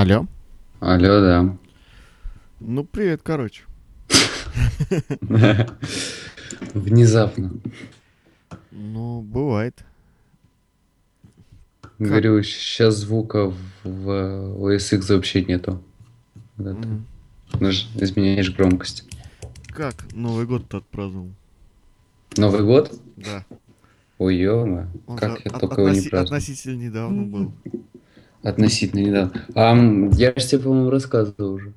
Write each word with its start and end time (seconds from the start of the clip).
Алло. 0.00 0.26
Алло, 0.80 1.20
да. 1.20 1.56
Ну, 2.58 2.84
привет, 2.84 3.20
короче. 3.22 3.64
Внезапно. 6.72 7.52
Ну, 8.70 9.20
бывает. 9.20 9.84
Говорю, 11.98 12.42
сейчас 12.42 12.94
звука 12.94 13.50
в, 13.50 13.56
в 13.84 14.08
OS 14.70 14.96
X 14.96 15.10
вообще 15.10 15.44
нету. 15.44 15.82
Изменяешь 17.58 18.56
громкость. 18.56 19.04
Как 19.66 20.10
Новый 20.14 20.46
год-то 20.46 20.78
отпраздновал? 20.78 21.28
Новый 22.38 22.64
год? 22.64 22.98
Да. 23.18 23.44
Ой, 24.16 24.34
ё 24.34 24.86
как 25.18 25.44
я 25.44 25.50
только 25.50 25.82
его 25.82 25.90
не 25.90 26.00
праздную. 26.00 26.22
Относительно 26.22 26.76
недавно 26.76 27.22
был. 27.24 27.52
Относительно 28.42 29.00
недавно. 29.00 29.46
А, 29.54 29.74
я 30.14 30.32
же 30.36 30.46
тебе, 30.46 30.62
по-моему, 30.62 30.90
рассказывал 30.90 31.54
уже. 31.54 31.72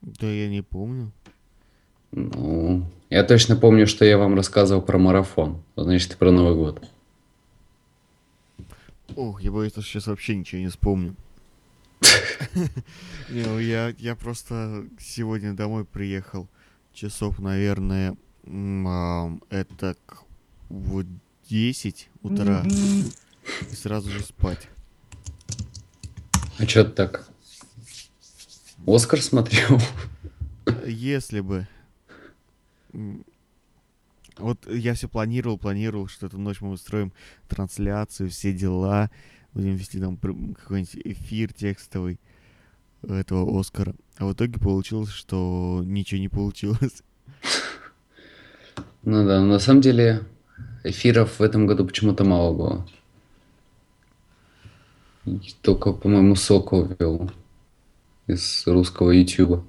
Да 0.00 0.26
я 0.26 0.48
не 0.48 0.62
помню. 0.62 1.10
Ну, 2.12 2.84
я 3.10 3.24
точно 3.24 3.56
помню, 3.56 3.86
что 3.86 4.04
я 4.04 4.18
вам 4.18 4.34
рассказывал 4.34 4.82
про 4.82 4.98
марафон. 4.98 5.62
Значит, 5.76 6.16
про 6.18 6.30
Новый 6.30 6.54
год. 6.56 6.84
Ох, 9.16 9.42
я 9.42 9.50
боюсь, 9.50 9.72
что 9.72 9.82
сейчас 9.82 10.06
вообще 10.06 10.36
ничего 10.36 10.60
не 10.60 10.68
вспомню. 10.68 11.14
Не, 13.30 13.42
ну 13.44 13.58
я, 13.58 13.94
я 13.98 14.16
просто 14.16 14.84
сегодня 14.98 15.52
домой 15.54 15.84
приехал. 15.84 16.48
Часов, 16.92 17.38
наверное, 17.38 18.16
это 18.44 19.96
к- 20.06 20.24
в 20.68 21.04
10 21.48 22.10
утра. 22.22 22.64
И 23.70 23.74
сразу 23.74 24.10
же 24.10 24.20
спать. 24.20 24.68
А 26.58 26.66
чё 26.66 26.84
ты 26.84 26.90
так? 26.90 27.28
Оскар 28.86 29.20
смотрел? 29.20 29.80
Если 30.86 31.40
бы. 31.40 31.66
Вот 34.38 34.66
я 34.66 34.94
все 34.94 35.08
планировал, 35.08 35.58
планировал, 35.58 36.08
что 36.08 36.26
эту 36.26 36.38
ночь 36.38 36.60
мы 36.60 36.70
устроим 36.70 37.12
трансляцию, 37.48 38.30
все 38.30 38.52
дела. 38.52 39.10
Будем 39.54 39.76
вести 39.76 39.98
там 39.98 40.16
какой-нибудь 40.16 40.96
эфир 41.04 41.52
текстовый 41.52 42.18
этого 43.02 43.60
Оскара. 43.60 43.94
А 44.18 44.26
в 44.26 44.32
итоге 44.32 44.58
получилось, 44.58 45.10
что 45.10 45.82
ничего 45.84 46.20
не 46.20 46.28
получилось. 46.28 47.02
Ну 49.02 49.26
да, 49.26 49.42
на 49.42 49.58
самом 49.58 49.80
деле 49.80 50.22
эфиров 50.84 51.38
в 51.38 51.42
этом 51.42 51.66
году 51.66 51.84
почему-то 51.84 52.24
мало 52.24 52.54
было. 52.54 52.88
Только, 55.62 55.92
по-моему, 55.92 56.34
Сокол 56.34 56.88
вел 56.98 57.30
из 58.26 58.66
русского 58.66 59.10
Ютуба. 59.12 59.64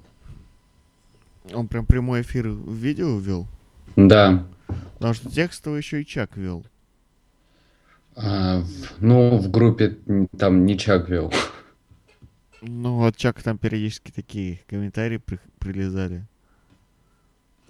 Он 1.52 1.68
прям 1.68 1.86
прямой 1.86 2.22
эфир 2.22 2.48
в 2.48 2.72
видео 2.74 3.18
вел. 3.18 3.46
Да, 3.96 4.46
Потому 4.94 5.14
что 5.14 5.30
текстовый 5.30 5.78
еще 5.78 6.00
и 6.02 6.06
Чак 6.06 6.36
вел. 6.36 6.64
а, 8.16 8.60
в- 8.60 9.00
ну, 9.02 9.36
в 9.38 9.50
группе 9.50 9.98
там 10.38 10.64
не 10.66 10.78
Чак 10.78 11.08
вел. 11.08 11.32
Ну, 12.62 13.04
от 13.04 13.16
Чака 13.16 13.42
там 13.44 13.58
периодически 13.58 14.10
такие 14.10 14.60
комментарии 14.68 15.18
при- 15.18 15.38
прилезали. 15.58 16.24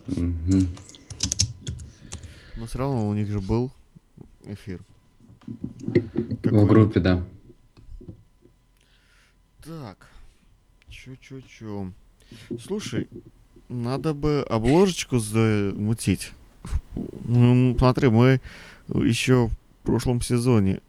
Мгм. 0.07 0.69
Но 2.57 2.67
все 2.67 2.79
равно 2.79 3.09
у 3.09 3.15
них 3.15 3.29
же 3.29 3.41
был 3.41 3.73
эфир. 4.45 4.81
В 5.47 6.41
Какой- 6.43 6.67
группе, 6.67 7.01
да. 7.01 7.25
Так. 9.65 9.97
Чё-чё-чё. 10.89 11.91
Слушай, 12.61 13.09
надо 13.69 14.15
бы 14.15 14.45
обложечку 14.49 15.19
замутить. 15.19 16.33
Ну, 17.25 17.77
смотри, 17.79 18.09
мы 18.09 18.41
еще 18.89 19.49
в 19.49 19.87
прошлом 19.87 20.21
сезоне 20.21 20.81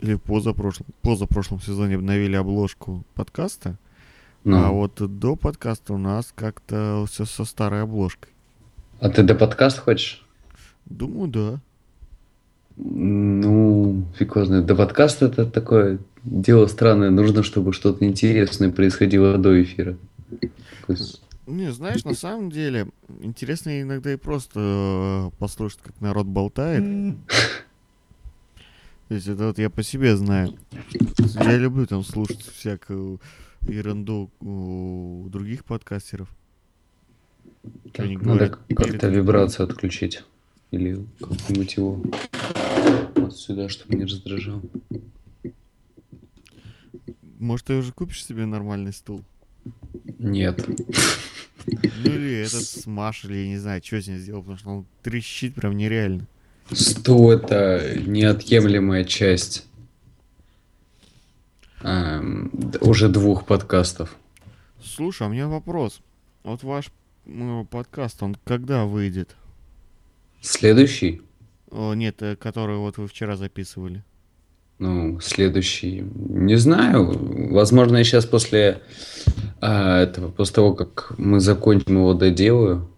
или 0.00 0.14
позапрошлом, 0.14 0.86
позапрошлом 1.02 1.60
сезоне 1.60 1.96
обновили 1.96 2.36
обложку 2.36 3.04
подкаста, 3.14 3.76
Ну, 4.44 4.56
а 4.56 4.70
вот 4.70 4.94
до 5.18 5.36
подкаста 5.36 5.92
у 5.94 5.98
нас 5.98 6.32
как-то 6.34 7.04
все 7.08 7.24
со 7.26 7.44
старой 7.44 7.82
обложкой. 7.82 8.30
а 9.00 9.08
ты 9.10 9.22
до 9.22 9.34
подкаст 9.34 9.78
хочешь? 9.78 10.24
Думаю, 10.86 11.28
да. 11.28 11.60
Ну, 12.76 14.04
фиг 14.16 14.36
его 14.36 14.46
знает. 14.46 14.66
До 14.66 14.74
подкаста 14.74 15.26
это 15.26 15.44
такое 15.46 15.98
дело 16.24 16.66
странное. 16.66 17.10
Нужно, 17.10 17.42
чтобы 17.42 17.72
что-то 17.72 18.04
интересное 18.04 18.70
происходило 18.70 19.38
до 19.38 19.62
эфира. 19.62 19.96
Не, 21.46 21.72
знаешь, 21.72 22.04
на 22.04 22.14
самом 22.14 22.50
деле, 22.50 22.88
интересно 23.20 23.80
иногда 23.80 24.12
и 24.12 24.16
просто 24.16 24.60
э, 24.60 25.30
послушать, 25.38 25.80
как 25.82 26.00
народ 26.00 26.26
болтает. 26.26 26.84
То 29.08 29.14
есть 29.14 29.26
это 29.26 29.48
вот 29.48 29.58
я 29.58 29.70
по 29.70 29.82
себе 29.82 30.16
знаю. 30.16 30.56
Я 31.34 31.56
люблю 31.56 31.86
там 31.86 32.04
слушать 32.04 32.42
всякую 32.42 33.20
ерунду 33.62 34.30
у 34.40 35.26
других 35.28 35.64
подкастеров. 35.64 36.28
Что 37.92 38.04
они 38.04 38.16
Так, 38.16 38.26
надо 38.26 38.58
как-то 38.68 39.08
вибрацию 39.08 39.68
отключить. 39.68 40.22
Или 40.70 41.04
как-нибудь 41.18 41.76
его 41.76 42.00
вот 43.16 43.36
сюда, 43.36 43.68
чтобы 43.68 43.96
не 43.96 44.04
раздражал. 44.04 44.62
Может, 47.40 47.66
ты 47.66 47.74
уже 47.74 47.90
купишь 47.92 48.24
себе 48.24 48.44
нормальный 48.44 48.92
стул? 48.92 49.24
Нет. 50.18 50.62
Ну 50.66 52.10
или 52.10 52.44
этот 52.44 52.62
смаш, 52.62 53.24
или 53.24 53.38
я 53.38 53.48
не 53.48 53.56
знаю, 53.56 53.82
что 53.82 54.00
с 54.00 54.06
ним 54.06 54.18
сделал, 54.18 54.42
потому 54.42 54.58
что 54.58 54.68
он 54.68 54.86
трещит 55.02 55.54
прям 55.54 55.76
нереально. 55.76 56.26
Стул 56.70 57.30
это 57.30 57.98
неотъемлемая 58.06 59.04
часть 59.04 59.66
эм, 61.80 62.52
уже 62.82 63.08
двух 63.08 63.46
подкастов. 63.46 64.14
Слушай, 64.82 65.22
а 65.22 65.30
у 65.30 65.32
меня 65.32 65.48
вопрос. 65.48 66.02
Вот 66.44 66.62
ваш 66.62 66.90
ну, 67.24 67.64
подкаст, 67.64 68.22
он 68.22 68.36
когда 68.44 68.84
выйдет? 68.84 69.34
Следующий, 70.42 71.22
О, 71.70 71.94
нет, 71.94 72.20
э, 72.22 72.36
который 72.36 72.76
вот 72.76 72.98
вы 72.98 73.08
вчера 73.08 73.36
записывали. 73.36 74.04
Ну, 74.80 75.20
следующий, 75.20 76.04
не 76.14 76.56
знаю. 76.56 77.12
Возможно, 77.52 77.98
я 77.98 78.04
сейчас 78.04 78.24
после 78.24 78.80
а, 79.60 80.02
этого, 80.02 80.30
после 80.30 80.54
того, 80.54 80.74
как 80.74 81.12
мы 81.18 81.38
закончим 81.40 81.96
его 81.98 82.14
доделаю, 82.14 82.88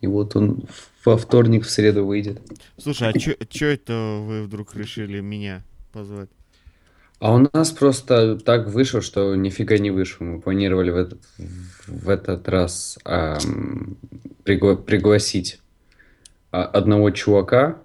и 0.00 0.08
вот 0.08 0.36
он 0.36 0.64
во 1.04 1.16
вторник, 1.16 1.64
в 1.64 1.70
среду 1.70 2.04
выйдет. 2.04 2.40
Слушай, 2.76 3.10
а 3.10 3.18
чё 3.18 3.68
это 3.68 4.20
вы 4.26 4.42
вдруг 4.42 4.74
решили 4.74 5.20
меня 5.20 5.62
позвать? 5.92 6.28
А 7.20 7.34
у 7.34 7.46
нас 7.52 7.70
просто 7.70 8.36
так 8.36 8.68
вышло, 8.68 9.00
что 9.00 9.34
нифига 9.36 9.78
не 9.78 9.90
вышло. 9.90 10.24
Мы 10.24 10.40
планировали 10.40 10.90
в 10.90 10.96
этот, 10.96 11.20
в 11.86 12.10
этот 12.10 12.48
раз 12.48 12.98
ам, 13.04 13.96
пригла- 14.44 14.76
пригласить 14.76 15.60
а, 16.50 16.64
одного 16.64 17.10
чувака. 17.12 17.78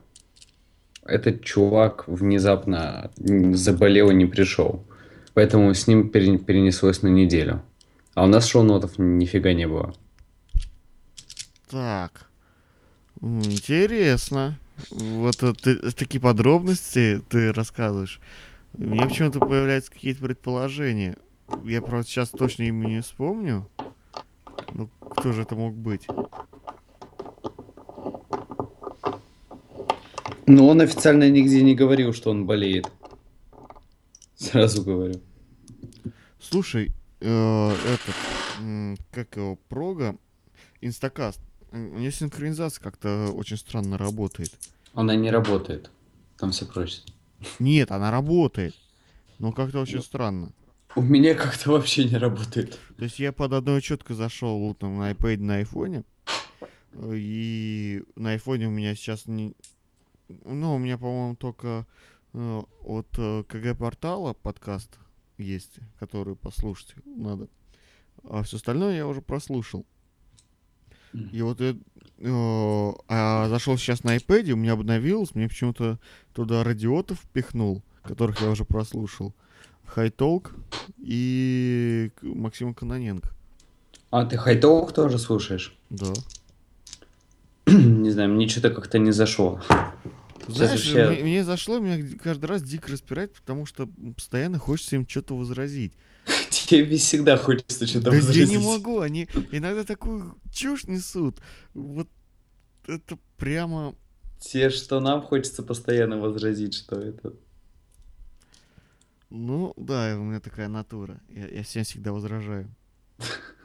Этот 1.12 1.44
чувак 1.44 2.08
внезапно 2.08 3.12
заболел 3.18 4.10
и 4.12 4.16
не 4.16 4.26
пришел. 4.26 4.84
Поэтому 5.34 5.74
с 5.74 5.86
ним 5.88 6.10
пере- 6.10 6.38
перенеслось 6.38 7.02
на 7.02 7.10
неделю. 7.10 7.62
А 8.14 8.24
у 8.24 8.28
нас 8.28 8.48
шоу-нотов 8.48 8.98
нифига 8.98 9.54
не 9.54 9.68
было. 9.68 9.94
Так. 11.70 12.28
Интересно. 13.22 14.58
Вот 14.90 15.44
э, 15.44 15.54
ты, 15.54 15.92
такие 15.92 16.22
подробности 16.22 17.22
ты 17.30 17.52
рассказываешь. 17.52 18.20
У 18.74 18.84
меня 18.84 19.06
почему-то 19.06 19.40
появляются 19.40 19.92
какие-то 19.92 20.22
предположения. 20.24 21.18
Я, 21.66 21.82
правда, 21.82 22.08
сейчас 22.08 22.30
точно 22.30 22.64
имя 22.64 22.88
не 22.88 23.02
вспомню. 23.02 23.68
Ну, 24.74 24.90
кто 25.02 25.34
же 25.34 25.42
это 25.42 25.56
мог 25.56 25.76
быть? 25.76 26.08
Но 30.48 30.68
он 30.68 30.82
официально 30.82 31.30
нигде 31.30 31.62
не 31.62 31.76
говорил, 31.76 32.14
что 32.14 32.32
он 32.32 32.46
болеет. 32.46 32.92
Сразу 34.36 34.84
говорю. 34.84 35.22
Слушай, 36.40 36.92
э, 37.20 37.72
этот, 37.72 38.16
как 39.12 39.36
его, 39.38 39.56
Прога, 39.70 40.18
Инстакаст, 40.82 41.40
у 41.72 41.78
нее 41.78 42.12
синхронизация 42.12 42.82
как-то 42.84 43.32
очень 43.34 43.58
странно 43.58 43.98
работает. 43.98 44.52
Она 44.94 45.16
не 45.16 45.32
работает. 45.32 45.90
Там 46.38 46.52
все 46.52 46.66
проще. 46.66 47.02
Нет, 47.60 47.92
она 47.92 48.12
работает, 48.12 48.76
но 49.40 49.52
как-то 49.52 49.80
очень 49.80 50.02
странно. 50.02 50.52
У 50.96 51.02
меня 51.02 51.36
как-то 51.36 51.72
вообще 51.72 52.04
не 52.04 52.18
работает. 52.18 52.78
То 52.98 53.04
есть 53.04 53.20
я 53.20 53.32
под 53.32 53.54
одной 53.54 53.82
четко 53.82 54.14
зашел 54.14 54.74
там 54.74 54.98
на 54.98 55.12
iPad, 55.12 55.38
на 55.38 55.56
айфоне, 55.56 56.04
э, 56.94 57.14
и 57.16 58.04
на 58.16 58.32
айфоне 58.32 58.68
у 58.68 58.72
меня 58.72 58.96
сейчас 58.96 59.26
не... 59.28 59.54
Ну, 60.46 60.76
у 60.76 60.78
меня, 60.78 60.98
по-моему, 60.98 61.36
только 61.36 61.86
э, 62.34 62.62
от 62.84 63.08
э, 63.18 63.44
КГ-портала 63.48 64.34
подкаст 64.34 64.98
есть, 65.38 65.80
которую 66.00 66.36
послушать 66.36 66.94
надо. 67.06 67.48
А 68.24 68.44
все 68.44 68.58
остальное 68.58 68.96
я 68.96 69.08
уже 69.08 69.22
прослушал. 69.22 69.86
И 71.14 71.42
вот 71.42 71.60
я 71.60 71.76
э, 72.20 72.94
а 73.10 73.50
зашел 73.50 73.78
сейчас 73.78 74.04
на 74.04 74.16
iPad, 74.16 74.52
у 74.52 74.56
меня 74.56 74.74
обновилось, 74.74 75.36
мне 75.36 75.50
почему-то 75.50 76.00
туда 76.34 76.64
радиотов 76.64 77.20
впихнул, 77.20 77.84
которых 78.04 78.42
я 78.42 78.50
уже 78.50 78.64
прослушал. 78.64 79.34
Хайтолк 79.86 80.56
и 81.00 82.12
Максима 82.22 82.74
Каноненко. 82.74 83.30
А, 84.10 84.26
ты 84.26 84.38
хайтолк 84.38 84.94
тоже 84.94 85.20
слушаешь? 85.20 85.76
Да. 85.90 86.14
Не 87.68 88.10
знаю, 88.12 88.30
мне 88.30 88.48
что-то 88.48 88.70
как-то 88.70 89.00
не 89.00 89.12
зашло. 89.12 89.62
Знаешь, 90.56 90.86
вообще- 90.86 91.10
мне, 91.10 91.24
мне 91.24 91.44
зашло, 91.44 91.80
меня 91.80 92.06
каждый 92.24 92.46
раз 92.46 92.64
дико 92.64 92.92
распирает, 92.92 93.34
потому 93.34 93.66
что 93.66 93.88
постоянно 94.16 94.58
хочется 94.60 94.96
им 94.96 95.08
что-то 95.08 95.36
возразить. 95.36 95.94
Тебе 96.50 96.98
всегда 96.98 97.38
хочется 97.38 97.86
что-то 97.88 98.12
Да 98.12 98.16
я 98.16 98.22
возразить. 98.22 98.50
не 98.50 98.58
могу, 98.58 99.00
они 99.00 99.28
иногда 99.52 99.84
такую 99.84 100.38
чушь 100.54 100.86
несут. 100.86 101.40
Вот 101.74 102.08
это 102.88 103.18
прямо... 103.38 103.96
Те, 104.40 104.70
что 104.70 105.00
нам 105.00 105.22
хочется 105.22 105.64
постоянно 105.64 106.18
возразить, 106.18 106.74
что 106.74 107.00
это. 107.00 107.34
Ну, 109.30 109.74
да, 109.78 110.16
у 110.18 110.24
меня 110.24 110.40
такая 110.40 110.68
натура. 110.68 111.20
Я, 111.30 111.48
я 111.48 111.64
всем 111.64 111.84
всегда 111.84 112.12
возражаю. 112.12 112.70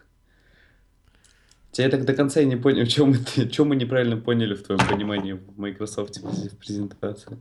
Я 1.83 1.91
так 1.91 2.05
до 2.05 2.15
конца 2.15 2.41
и 2.41 2.47
не 2.47 2.57
понял, 2.57 2.87
чем, 2.87 3.13
это, 3.13 3.49
чем 3.49 3.69
мы 3.69 3.77
неправильно 3.77 4.17
поняли 4.17 4.55
в 4.55 4.63
твоем 4.63 4.87
понимании 4.87 5.33
в 5.33 5.59
Microsoft 5.59 6.19
в 6.19 6.57
презентации. 6.57 7.39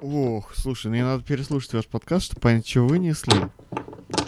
Ох, 0.00 0.54
слушай, 0.54 0.88
мне 0.88 1.02
надо 1.02 1.24
переслушать 1.24 1.72
ваш 1.72 1.86
подкаст, 1.86 2.26
чтобы 2.26 2.40
понять, 2.42 2.68
что 2.68 2.82
вы 2.86 2.98
несли 2.98 3.34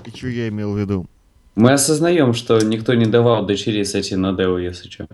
и 0.05 0.11
что 0.11 0.29
я 0.29 0.49
имел 0.49 0.73
в 0.73 0.79
виду. 0.79 1.06
Мы 1.55 1.73
осознаем, 1.73 2.35
что 2.35 2.59
никто 2.59 2.94
не 2.94 3.06
давал 3.06 3.47
дочери 3.47 3.83
сойти 3.83 4.17
на 4.17 4.32
Део, 4.32 4.59
если 4.59 4.89
что. 4.91 5.09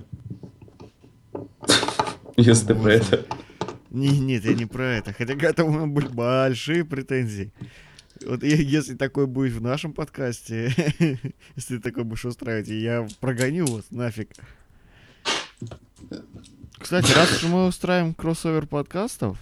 Если 2.37 2.69
ты 2.69 2.75
про 2.75 2.93
это. 2.95 3.27
Не, 3.91 4.19
нет, 4.19 4.45
я 4.45 4.55
не 4.55 4.67
про 4.67 4.85
это. 4.85 5.13
Хотя 5.13 5.35
к 5.35 5.43
этому 5.45 5.87
были 5.87 6.09
большие 6.09 6.85
претензии. 6.85 7.53
Вот 8.27 8.43
если 8.43 8.95
такое 8.95 9.27
будет 9.27 9.55
в 9.55 9.63
нашем 9.63 9.93
подкасте, 9.93 10.75
если 11.57 11.77
ты 11.77 11.81
такой 11.81 12.05
будешь 12.05 12.25
устраивать, 12.25 12.69
я 12.69 13.07
прогоню 13.21 13.67
вас 13.67 13.85
нафиг. 13.91 14.31
Кстати, 16.79 17.13
раз 17.13 17.33
уж 17.37 17.45
мы 17.45 17.67
устраиваем 17.67 18.15
кроссовер 18.15 18.67
подкастов, 18.67 19.39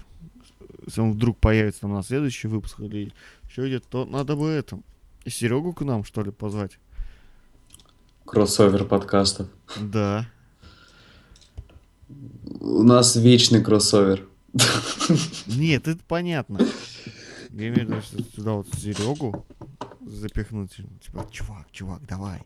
если 0.86 1.00
он 1.00 1.12
вдруг 1.12 1.38
появится 1.38 1.82
там 1.82 1.94
на 1.94 2.02
следующий 2.02 2.48
выпуск 2.48 2.80
или 2.80 3.12
еще 3.48 3.66
где-то, 3.66 3.86
то 3.88 4.04
надо 4.04 4.36
бы 4.36 4.48
это. 4.48 4.80
И 5.24 5.30
Серегу 5.30 5.72
к 5.72 5.82
нам, 5.82 6.04
что 6.04 6.22
ли, 6.22 6.30
позвать? 6.30 6.78
Кроссовер 8.24 8.84
подкастов. 8.84 9.48
Да. 9.80 10.28
У 12.60 12.82
нас 12.82 13.16
вечный 13.16 13.62
кроссовер. 13.62 14.26
Нет, 15.46 15.88
это 15.88 16.00
понятно. 16.06 16.66
Я 17.52 17.68
имею 17.68 17.86
в 17.86 17.90
виду, 17.90 18.00
что 18.02 18.22
сюда 18.22 18.52
вот 18.52 18.68
Серегу 18.74 19.44
запихнуть. 20.06 20.76
Типа, 21.00 21.26
чувак, 21.30 21.66
чувак, 21.72 22.02
давай. 22.06 22.42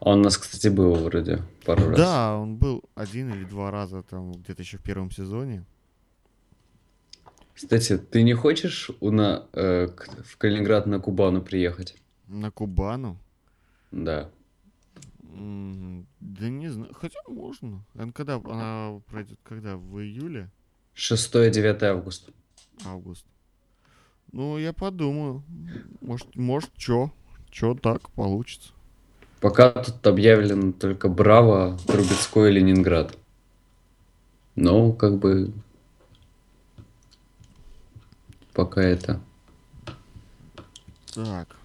Он 0.00 0.20
у 0.20 0.22
нас, 0.22 0.36
кстати, 0.38 0.68
был 0.68 0.94
вроде 0.94 1.42
пару 1.64 1.88
раз. 1.88 1.98
Да, 1.98 2.36
он 2.38 2.56
был 2.56 2.82
один 2.94 3.30
или 3.32 3.44
два 3.44 3.70
раза 3.70 4.02
там 4.02 4.32
где-то 4.32 4.62
еще 4.62 4.78
в 4.78 4.82
первом 4.82 5.10
сезоне. 5.10 5.64
Кстати, 7.54 7.96
ты 7.96 8.22
не 8.22 8.34
хочешь 8.34 8.90
у 9.00 9.10
на, 9.10 9.46
э, 9.52 9.88
к- 9.88 10.24
в 10.24 10.36
Калининград 10.36 10.86
на 10.86 11.00
Кубану 11.00 11.40
приехать? 11.42 11.96
На 12.28 12.50
Кубану. 12.50 13.18
Да. 13.92 14.30
М, 15.34 16.06
Да 16.20 16.48
не 16.48 16.68
знаю. 16.68 16.92
Хотя 16.94 17.18
можно. 17.28 17.84
Она 17.94 18.12
когда 18.12 18.36
она 18.36 19.00
пройдет? 19.06 19.38
Когда? 19.42 19.76
В 19.76 19.98
июле? 20.00 20.50
6-9 20.94 21.82
августа. 21.82 22.32
Август. 22.84 23.24
Ну, 24.32 24.58
я 24.58 24.72
подумаю. 24.72 25.42
Может, 26.00 26.36
может, 26.36 26.70
чё? 26.76 27.10
Чё 27.50 27.74
так 27.74 28.10
получится. 28.10 28.70
Пока 29.40 29.70
тут 29.70 30.06
объявлен 30.06 30.72
только 30.72 31.08
Браво, 31.08 31.78
Трубецкой 31.86 32.50
и 32.50 32.54
Ленинград. 32.54 33.16
Но, 34.54 34.92
как 34.92 35.18
бы... 35.18 35.52
Пока 38.52 38.82
это... 38.82 39.20
Так. 41.14 41.56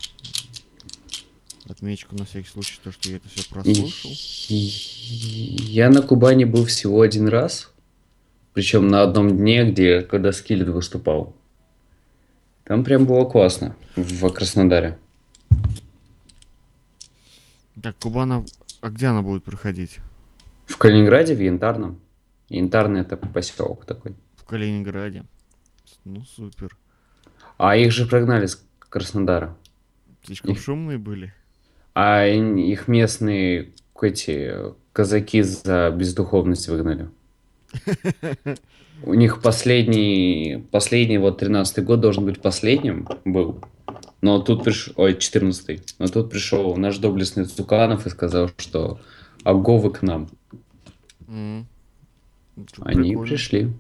Отмечку 1.67 2.15
на 2.15 2.25
всякий 2.25 2.49
случай, 2.49 2.79
то, 2.83 2.91
что 2.91 3.09
я 3.09 3.17
это 3.17 3.29
все 3.29 3.49
прослушал. 3.49 4.11
Я 4.49 5.89
на 5.89 6.01
Кубани 6.01 6.43
был 6.45 6.65
всего 6.65 7.01
один 7.01 7.27
раз. 7.27 7.71
Причем 8.53 8.89
на 8.89 9.03
одном 9.03 9.37
дне, 9.37 9.69
где, 9.69 10.01
когда 10.01 10.33
Скиллет 10.33 10.67
выступал. 10.67 11.33
Там 12.71 12.85
прям 12.85 13.05
было 13.05 13.25
классно. 13.25 13.75
В 13.97 14.29
Краснодаре. 14.29 14.97
Так, 17.83 17.97
Кубана... 17.97 18.45
А 18.79 18.89
где 18.89 19.07
она 19.07 19.21
будет 19.21 19.43
проходить? 19.43 19.99
В 20.67 20.77
Калининграде, 20.77 21.35
в 21.35 21.41
Янтарном. 21.41 21.99
Янтарный 22.47 23.01
это 23.01 23.17
поселок 23.17 23.83
такой. 23.83 24.15
В 24.37 24.45
Калининграде. 24.45 25.25
Ну, 26.05 26.23
супер. 26.23 26.77
А 27.57 27.75
их 27.75 27.91
же 27.91 28.05
прогнали 28.05 28.45
с 28.45 28.63
Краснодара. 28.79 29.57
Слишком 30.23 30.53
Их- 30.53 30.61
шумные 30.61 30.97
были. 30.97 31.33
А 31.93 32.25
их 32.25 32.87
местные 32.87 33.73
эти 34.01 34.55
казаки 34.93 35.41
за 35.41 35.91
бездуховность 35.91 36.69
выгнали. 36.69 37.09
У 39.03 39.13
них 39.13 39.41
последний, 39.41 40.63
последний 40.71 41.17
вот 41.17 41.39
13 41.39 41.83
год 41.83 42.01
должен 42.01 42.25
быть 42.25 42.41
последним 42.41 43.07
был. 43.25 43.59
Но 44.21 44.39
тут 44.39 44.63
пришел, 44.63 44.93
ой, 44.97 45.17
14 45.17 45.95
Но 45.97 46.07
тут 46.07 46.29
пришел 46.29 46.75
наш 46.77 46.97
доблестный 46.99 47.45
Цуканов 47.45 48.05
и 48.05 48.09
сказал, 48.09 48.49
что 48.57 48.99
Аговы 49.43 49.89
к 49.89 50.03
нам. 50.03 50.29
Ну, 51.27 51.65
чё, 52.55 52.83
Они 52.85 53.09
прикольно. 53.09 53.29
пришли. 53.29 53.73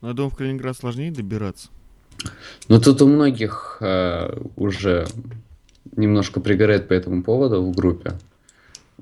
Ну, 0.00 0.08
я 0.08 0.14
думаю, 0.14 0.30
в 0.30 0.36
Калининград 0.36 0.76
сложнее 0.76 1.12
добираться. 1.12 1.68
Но 2.68 2.80
тут 2.80 3.02
у 3.02 3.06
многих 3.06 3.78
э, 3.80 4.36
уже 4.56 5.06
немножко 5.96 6.40
пригорает 6.40 6.88
по 6.88 6.92
этому 6.92 7.22
поводу 7.22 7.62
в 7.62 7.72
группе, 7.72 8.14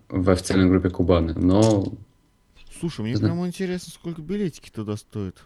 в 0.09 0.29
официальной 0.29 0.69
группе 0.69 0.91
Кубаны. 0.91 1.33
Но 1.35 1.93
Слушай, 2.81 3.03
мне 3.03 3.17
Зна- 3.17 3.29
прямо 3.29 3.47
интересно, 3.47 3.93
сколько 3.93 4.23
билетики 4.23 4.71
туда 4.71 4.97
стоят. 4.97 5.37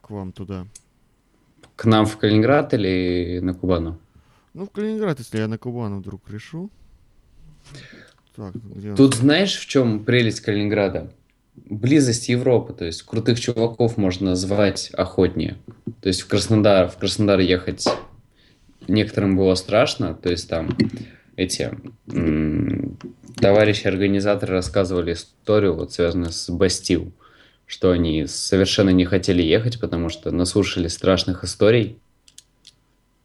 К 0.00 0.10
вам 0.10 0.32
туда. 0.32 0.66
к 1.76 1.84
нам 1.84 2.06
в 2.06 2.16
Калининград 2.18 2.74
или 2.74 3.38
на 3.40 3.54
Кубану? 3.54 3.98
Ну, 4.52 4.66
в 4.66 4.70
Калининград, 4.70 5.18
если 5.20 5.38
я 5.38 5.48
на 5.48 5.58
Кубану 5.58 6.00
вдруг 6.00 6.28
решу. 6.28 6.70
Так, 8.36 8.54
где 8.54 8.90
он? 8.90 8.96
Тут 8.96 9.14
знаешь, 9.14 9.56
в 9.56 9.66
чем 9.66 10.04
прелесть 10.04 10.40
Калининграда? 10.40 11.12
Близость 11.54 12.28
Европы, 12.28 12.72
то 12.72 12.84
есть 12.84 13.02
крутых 13.02 13.38
чуваков 13.38 13.96
можно 13.96 14.34
звать 14.36 14.90
охотнее. 14.94 15.58
То 16.00 16.08
есть 16.08 16.22
в 16.22 16.28
Краснодар, 16.28 16.88
в 16.88 16.96
Краснодар 16.96 17.40
ехать 17.40 17.86
некоторым 18.88 19.36
было 19.36 19.54
страшно, 19.54 20.14
то 20.14 20.30
есть 20.30 20.48
там 20.48 20.70
эти 21.36 21.70
м, 23.42 23.54
товарищи-организаторы 23.54 24.54
рассказывали 24.54 25.12
историю, 25.14 25.74
вот 25.74 25.92
связанную 25.92 26.32
с 26.32 26.48
Бастил, 26.50 27.12
что 27.66 27.90
они 27.90 28.26
совершенно 28.26 28.90
не 28.90 29.04
хотели 29.04 29.42
ехать, 29.42 29.80
потому 29.80 30.08
что 30.08 30.30
наслушали 30.30 30.88
страшных 30.88 31.44
историй, 31.44 31.98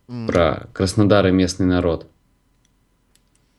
М, 0.10 0.28
про 0.28 0.68
Краснодар 0.74 1.28
и 1.28 1.32
местный 1.32 1.66
народ. 1.66 2.08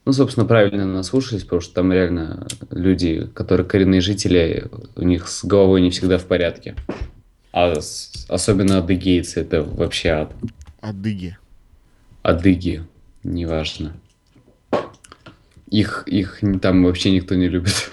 Ну, 0.07 0.13
собственно, 0.15 0.47
правильно 0.47 0.87
наслушались, 0.87 1.43
потому 1.45 1.61
что 1.61 1.75
там 1.75 1.93
реально 1.93 2.47
люди, 2.71 3.29
которые 3.35 3.67
коренные 3.67 4.01
жители, 4.01 4.67
у 4.97 5.03
них 5.03 5.29
с 5.29 5.45
головой 5.45 5.83
не 5.83 5.91
всегда 5.91 6.17
в 6.17 6.25
порядке. 6.25 6.75
А 7.53 7.79
с- 7.79 8.25
особенно 8.29 8.79
адыгейцы, 8.79 9.41
это 9.41 9.63
вообще 9.63 10.09
ад. 10.11 10.33
Адыги. 10.81 11.37
Адыги, 12.23 12.85
неважно. 13.23 13.93
Их, 15.71 16.05
их 16.07 16.41
там 16.63 16.85
вообще 16.85 17.11
никто 17.11 17.35
не 17.35 17.49
любит. 17.49 17.91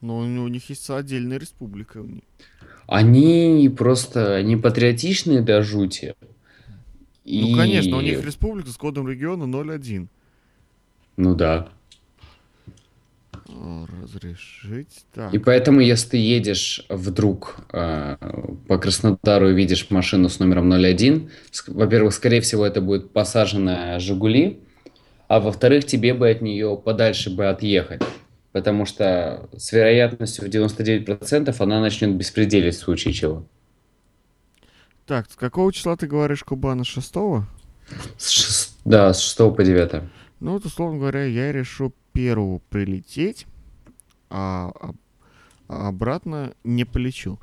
Но 0.00 0.18
у, 0.18 0.48
них 0.48 0.68
есть 0.68 0.88
отдельная 0.90 1.38
республика. 1.38 2.04
Они 2.86 3.72
просто, 3.76 4.36
они 4.36 4.56
патриотичные 4.56 5.40
до 5.40 5.62
жути. 5.62 6.14
И- 7.24 7.40
Ну, 7.40 7.56
конечно, 7.56 7.96
у 7.96 8.00
них 8.00 8.24
республика 8.24 8.70
с 8.70 8.76
кодом 8.76 9.08
региона 9.08 9.46
01. 9.46 10.08
Ну 11.16 11.34
да. 11.34 11.68
Разрешить. 14.02 15.04
Так. 15.14 15.32
И 15.32 15.38
поэтому, 15.38 15.80
если 15.80 16.10
ты 16.10 16.16
едешь 16.18 16.84
вдруг 16.88 17.56
э, 17.72 18.16
по 18.68 18.78
Краснодару 18.78 19.50
и 19.50 19.54
видишь 19.54 19.90
машину 19.90 20.28
с 20.28 20.38
номером 20.38 20.70
01, 20.72 21.30
ск- 21.52 21.72
во-первых, 21.72 22.12
скорее 22.12 22.40
всего, 22.40 22.66
это 22.66 22.80
будет 22.80 23.12
посаженная 23.12 23.98
«Жигули», 24.00 24.60
а 25.28 25.40
во-вторых, 25.40 25.84
тебе 25.86 26.14
бы 26.14 26.30
от 26.30 26.40
нее 26.42 26.76
подальше 26.82 27.30
бы 27.30 27.46
отъехать. 27.48 28.02
Потому 28.52 28.86
что 28.86 29.48
с 29.56 29.72
вероятностью 29.72 30.44
в 30.44 30.48
99% 30.48 31.54
она 31.58 31.80
начнет 31.80 32.14
беспределить 32.14 32.74
в 32.76 32.78
случае 32.80 33.12
чего. 33.12 33.44
Так, 35.04 35.30
с 35.30 35.36
какого 35.36 35.72
числа 35.72 35.96
ты 35.96 36.06
говоришь 36.06 36.42
Кубана? 36.42 36.82
С 36.84 36.86
шестого? 36.88 37.46
С 38.16 38.30
шес- 38.30 38.70
Да, 38.84 39.12
с 39.12 39.20
6 39.20 39.36
по 39.54 39.62
9. 39.62 40.02
Ну, 40.40 40.52
вот, 40.52 40.64
условно 40.64 40.98
говоря, 40.98 41.24
я 41.24 41.52
решу 41.52 41.92
первого 42.12 42.60
прилететь, 42.70 43.46
а, 44.30 44.70
а- 44.80 44.92
а 45.68 45.88
обратно 45.88 46.54
не 46.64 46.84
полечу. 46.84 47.38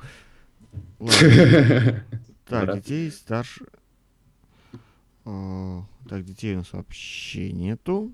Ладно. 0.98 2.04
Так, 2.46 2.74
детей 2.74 3.10
старше... 3.10 3.64
Так, 6.08 6.24
детей 6.24 6.54
у 6.54 6.58
нас 6.58 6.72
вообще 6.72 7.50
нету. 7.52 8.12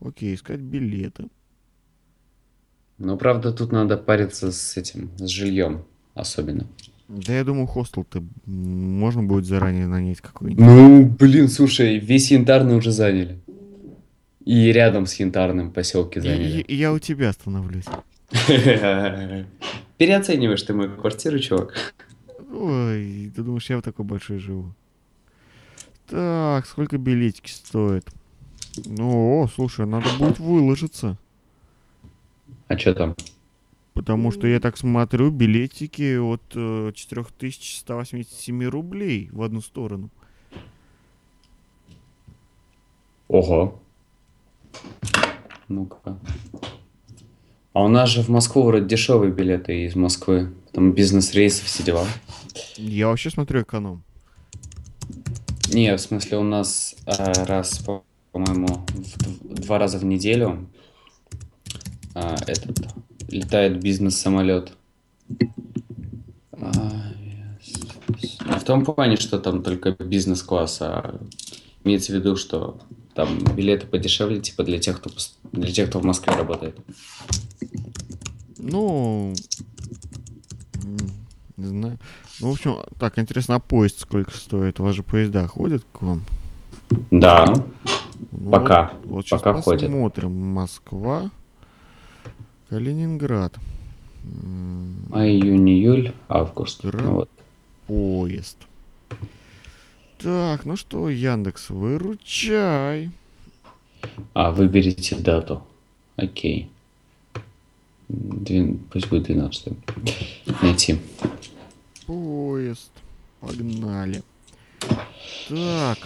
Окей, 0.00 0.34
искать 0.34 0.60
билеты. 0.60 1.28
Но, 2.98 3.16
правда, 3.16 3.52
тут 3.52 3.72
надо 3.72 3.96
париться 3.96 4.52
с 4.52 4.76
этим, 4.76 5.10
с 5.18 5.26
жильем 5.28 5.84
особенно. 6.14 6.66
Да 7.08 7.32
я 7.34 7.44
думаю, 7.44 7.66
хостел-то 7.66 8.22
можно 8.46 9.22
будет 9.22 9.44
заранее 9.44 9.86
нанять 9.86 10.20
какой-нибудь. 10.20 10.64
Ну, 10.64 11.04
блин, 11.06 11.48
слушай, 11.48 11.98
весь 11.98 12.30
янтарный 12.30 12.76
уже 12.76 12.90
заняли. 12.92 13.40
И 14.44 14.72
рядом 14.72 15.06
с 15.06 15.14
янтарным 15.14 15.70
поселки 15.72 16.18
И- 16.18 16.22
заняли. 16.22 16.60
и- 16.60 16.72
и 16.72 16.74
я 16.76 16.92
у 16.92 16.98
тебя 16.98 17.28
остановлюсь. 17.30 17.84
Переоцениваешь 19.98 20.62
ты 20.62 20.74
мою 20.74 20.96
квартиру, 20.96 21.38
чувак. 21.38 21.74
Ой, 22.52 23.30
ты 23.34 23.42
думаешь, 23.42 23.68
я 23.70 23.78
в 23.78 23.82
такой 23.82 24.04
большой 24.04 24.38
живу? 24.38 24.74
Так, 26.12 26.66
сколько 26.66 26.98
билетики 26.98 27.48
стоят? 27.48 28.04
Ну, 28.84 29.40
о, 29.40 29.48
слушай, 29.48 29.86
надо 29.86 30.10
будет 30.18 30.38
выложиться. 30.38 31.16
А 32.68 32.76
что 32.76 32.94
там? 32.94 33.16
Потому 33.94 34.30
что 34.30 34.46
я 34.46 34.60
так 34.60 34.76
смотрю, 34.76 35.30
билетики 35.30 36.18
от 36.18 36.42
э, 36.54 36.92
4187 36.94 38.64
рублей 38.68 39.30
в 39.32 39.40
одну 39.40 39.62
сторону. 39.62 40.10
Ого. 43.28 43.80
Ну-ка. 45.68 46.18
А 47.72 47.84
у 47.84 47.88
нас 47.88 48.10
же 48.10 48.22
в 48.22 48.28
Москву 48.28 48.64
вроде 48.64 48.84
дешевые 48.84 49.32
билеты 49.32 49.86
из 49.86 49.96
Москвы. 49.96 50.52
Там 50.72 50.92
бизнес-рейсы, 50.92 51.64
все 51.64 51.82
дела. 51.82 52.06
Я 52.76 53.08
вообще 53.08 53.30
смотрю 53.30 53.62
эконом. 53.62 54.04
Не, 55.72 55.96
в 55.96 56.00
смысле, 56.00 56.36
у 56.38 56.42
нас 56.42 56.94
а, 57.06 57.32
раз, 57.46 57.78
по- 57.78 58.04
по-моему, 58.30 58.84
в 59.40 59.54
два 59.54 59.78
раза 59.78 59.98
в 59.98 60.04
неделю 60.04 60.68
а, 62.14 62.36
этот 62.46 62.88
летает 63.28 63.80
бизнес-самолет. 63.80 64.74
А, 66.52 67.12
в 68.58 68.64
том 68.64 68.84
плане, 68.84 69.16
что 69.16 69.38
там 69.38 69.62
только 69.62 69.92
бизнес-класс, 69.92 70.78
а 70.82 71.20
имеется 71.84 72.12
в 72.12 72.16
виду, 72.16 72.36
что 72.36 72.78
там 73.14 73.38
билеты 73.56 73.86
подешевле, 73.86 74.40
типа 74.40 74.64
для 74.64 74.78
тех, 74.78 75.00
кто 75.00 75.10
для 75.52 75.72
тех, 75.72 75.88
кто 75.88 76.00
в 76.00 76.04
Москве 76.04 76.34
работает. 76.34 76.76
Ну, 78.58 79.34
не 81.56 81.66
знаю. 81.66 81.98
Ну, 82.40 82.50
в 82.50 82.52
общем, 82.52 82.76
так, 82.98 83.18
интересно, 83.18 83.56
а 83.56 83.60
поезд 83.60 84.00
сколько 84.00 84.30
стоит? 84.32 84.80
У 84.80 84.84
вас 84.84 84.94
же 84.94 85.02
поезда 85.02 85.46
ходят 85.46 85.84
к 85.92 86.02
вам? 86.02 86.22
Да, 87.10 87.46
Ну, 88.32 88.50
пока. 88.50 88.92
Вот, 89.04 89.10
вот 89.16 89.26
сейчас 89.26 89.40
Пока 89.42 89.60
ходят. 89.62 89.82
посмотрим. 89.82 90.32
Москва, 90.52 91.30
Калининград. 92.68 93.54
Май, 95.08 95.30
июнь, 95.30 95.68
июль, 95.70 96.12
август. 96.28 96.84
Гра- 96.84 97.00
Ну 97.02 97.12
вот. 97.14 97.30
Поезд. 97.86 98.56
Так, 100.18 100.64
ну 100.64 100.76
что, 100.76 101.10
Яндекс, 101.10 101.70
выручай. 101.70 103.10
А, 104.34 104.50
выберите 104.52 105.16
дату. 105.16 105.62
Окей. 106.16 106.70
Пусть 108.90 109.08
будет 109.08 109.22
12 109.24 109.72
Найти. 110.62 110.98
Поезд. 112.06 112.90
Погнали. 113.40 114.22
Так, 115.48 115.98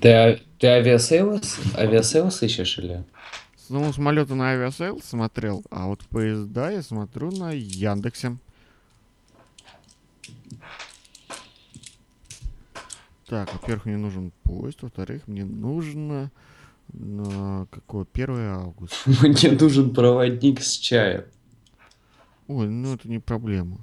Ты, 0.00 0.08
а- 0.12 0.38
ты 0.58 0.66
Aviasales? 0.66 1.58
Aviasales 1.76 2.42
ищешь 2.42 2.78
или? 2.78 3.04
ну, 3.68 3.92
самолеты 3.92 4.34
на 4.34 4.50
Aviasales 4.50 5.00
смотрел, 5.02 5.64
а 5.70 5.86
вот 5.86 6.00
поезда 6.06 6.70
я 6.70 6.82
смотрю 6.82 7.30
на 7.32 7.52
Яндексе. 7.52 8.36
Так, 13.26 13.52
во-первых, 13.52 13.86
мне 13.86 13.96
нужен 13.96 14.32
поезд, 14.44 14.82
во-вторых, 14.82 15.22
мне 15.26 15.44
нужно 15.44 16.30
на 16.92 17.66
какое? 17.70 18.06
1 18.12 18.36
августа. 18.50 18.96
Мне 19.22 19.50
нужен 19.58 19.92
проводник 19.92 20.62
с 20.62 20.72
чаем. 20.76 21.24
Ой, 22.48 22.68
ну 22.68 22.94
это 22.94 23.08
не 23.08 23.18
проблема. 23.18 23.78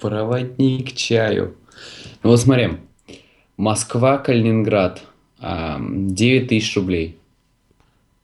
Проводник 0.00 0.92
чаю. 0.94 1.56
Ну 2.22 2.30
вот 2.30 2.40
смотри. 2.40 2.78
Москва, 3.56 4.18
Калининград. 4.18 5.02
а, 5.38 5.78
9 5.80 6.48
тысяч 6.48 6.76
рублей 6.76 7.18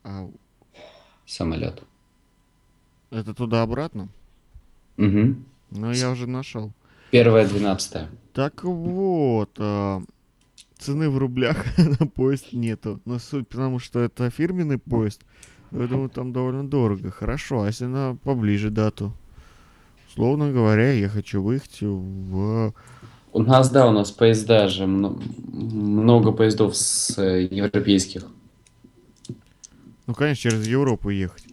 А 0.04 0.28
самолет. 1.26 1.82
это 3.10 3.34
туда-обратно? 3.34 4.08
Угу. 4.96 5.34
Ну, 5.72 5.92
я 5.92 6.10
уже 6.10 6.26
нашел. 6.26 6.72
Первое, 7.10 7.46
двенадцатое. 7.46 8.08
Так 8.32 8.64
вот, 8.64 9.50
а, 9.58 10.02
цены 10.78 11.08
в 11.10 11.18
рублях 11.18 11.64
на 12.00 12.06
поезд 12.06 12.52
нету. 12.52 13.00
Но 13.04 13.18
суть 13.18 13.48
потому, 13.48 13.78
что 13.78 14.00
это 14.00 14.30
фирменный 14.30 14.78
поезд, 14.78 15.22
я 15.70 15.86
думаю, 15.86 16.08
там 16.08 16.32
довольно 16.32 16.66
дорого. 16.68 17.10
Хорошо, 17.10 17.62
а 17.62 17.66
если 17.66 17.86
на 17.86 18.16
поближе 18.24 18.70
дату? 18.70 19.12
Условно 20.08 20.52
говоря, 20.52 20.92
я 20.92 21.08
хочу 21.08 21.42
выехать 21.42 21.80
в... 21.80 22.74
У 23.32 23.42
нас, 23.42 23.70
да, 23.70 23.86
у 23.86 23.92
нас 23.92 24.10
поезда 24.10 24.68
же, 24.68 24.86
мно- 24.86 25.20
много 25.52 26.32
поездов 26.32 26.76
с 26.76 27.18
э, 27.18 27.44
европейских. 27.50 28.26
Ну, 30.06 30.14
конечно, 30.14 30.50
через 30.50 30.66
Европу 30.66 31.10
ехать. 31.10 31.44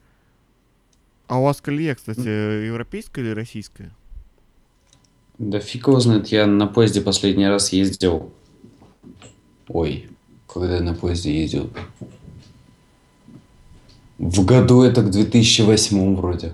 А 1.27 1.39
у 1.39 1.43
вас 1.43 1.59
колея, 1.59 1.95
кстати, 1.95 2.65
европейская 2.65 3.21
или 3.21 3.31
российская? 3.31 3.91
Да 5.37 5.59
фиг 5.59 5.87
его 5.87 5.99
знает, 5.99 6.27
я 6.27 6.45
на 6.45 6.65
поезде 6.65 7.01
последний 7.01 7.47
раз 7.47 7.73
ездил. 7.73 8.31
Ой, 9.67 10.07
когда 10.47 10.75
я 10.77 10.81
на 10.81 10.93
поезде 10.93 11.41
ездил? 11.41 11.69
В 14.17 14.45
году 14.45 14.83
это 14.83 15.01
к 15.01 15.09
2008 15.09 16.15
вроде. 16.15 16.53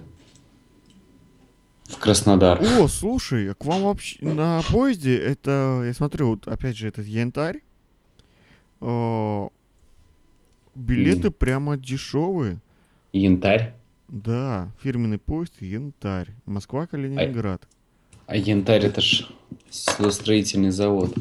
В 1.91 1.98
Краснодар. 1.98 2.60
О, 2.79 2.88
слушай, 2.88 3.51
а 3.51 3.53
к 3.53 3.65
вам 3.65 3.83
вообще 3.83 4.17
на 4.25 4.62
поезде 4.71 5.17
это, 5.17 5.83
я 5.86 5.93
смотрю, 5.93 6.29
вот 6.31 6.48
опять 6.48 6.77
же 6.77 6.88
этот 6.88 7.05
янтарь. 7.05 7.62
а, 8.79 9.50
билеты 10.75 11.31
прямо 11.31 11.77
дешевые. 11.77 12.60
Янтарь. 13.13 13.74
Да, 14.07 14.71
фирменный 14.81 15.17
поезд 15.19 15.53
янтарь. 15.62 16.29
Москва, 16.45 16.88
Калининград. 16.88 17.67
А 18.25 18.36
янтарь 18.38 18.86
это 18.86 19.01
ж 19.01 19.27
судостроительный 19.69 20.71
завод. 20.71 21.13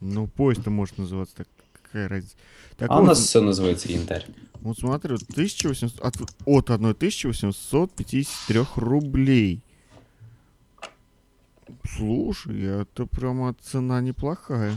Ну, 0.00 0.26
поезд-то 0.28 0.70
может 0.70 0.98
называться 0.98 1.36
так. 1.36 1.48
Какая 1.82 2.08
разница? 2.08 2.34
Так 2.76 2.90
А 2.90 2.96
у 2.96 3.00
вот, 3.00 3.08
нас 3.08 3.18
все 3.20 3.40
называется 3.40 3.90
янтарь. 3.92 4.26
вот 4.60 4.78
смотрю, 4.78 5.16
1800, 5.16 6.00
от, 6.00 6.16
от 6.46 6.70
1853 6.70 8.60
рублей. 8.76 9.60
Слушай, 11.84 12.82
это 12.82 13.06
прямо 13.06 13.54
цена 13.60 14.00
неплохая. 14.00 14.74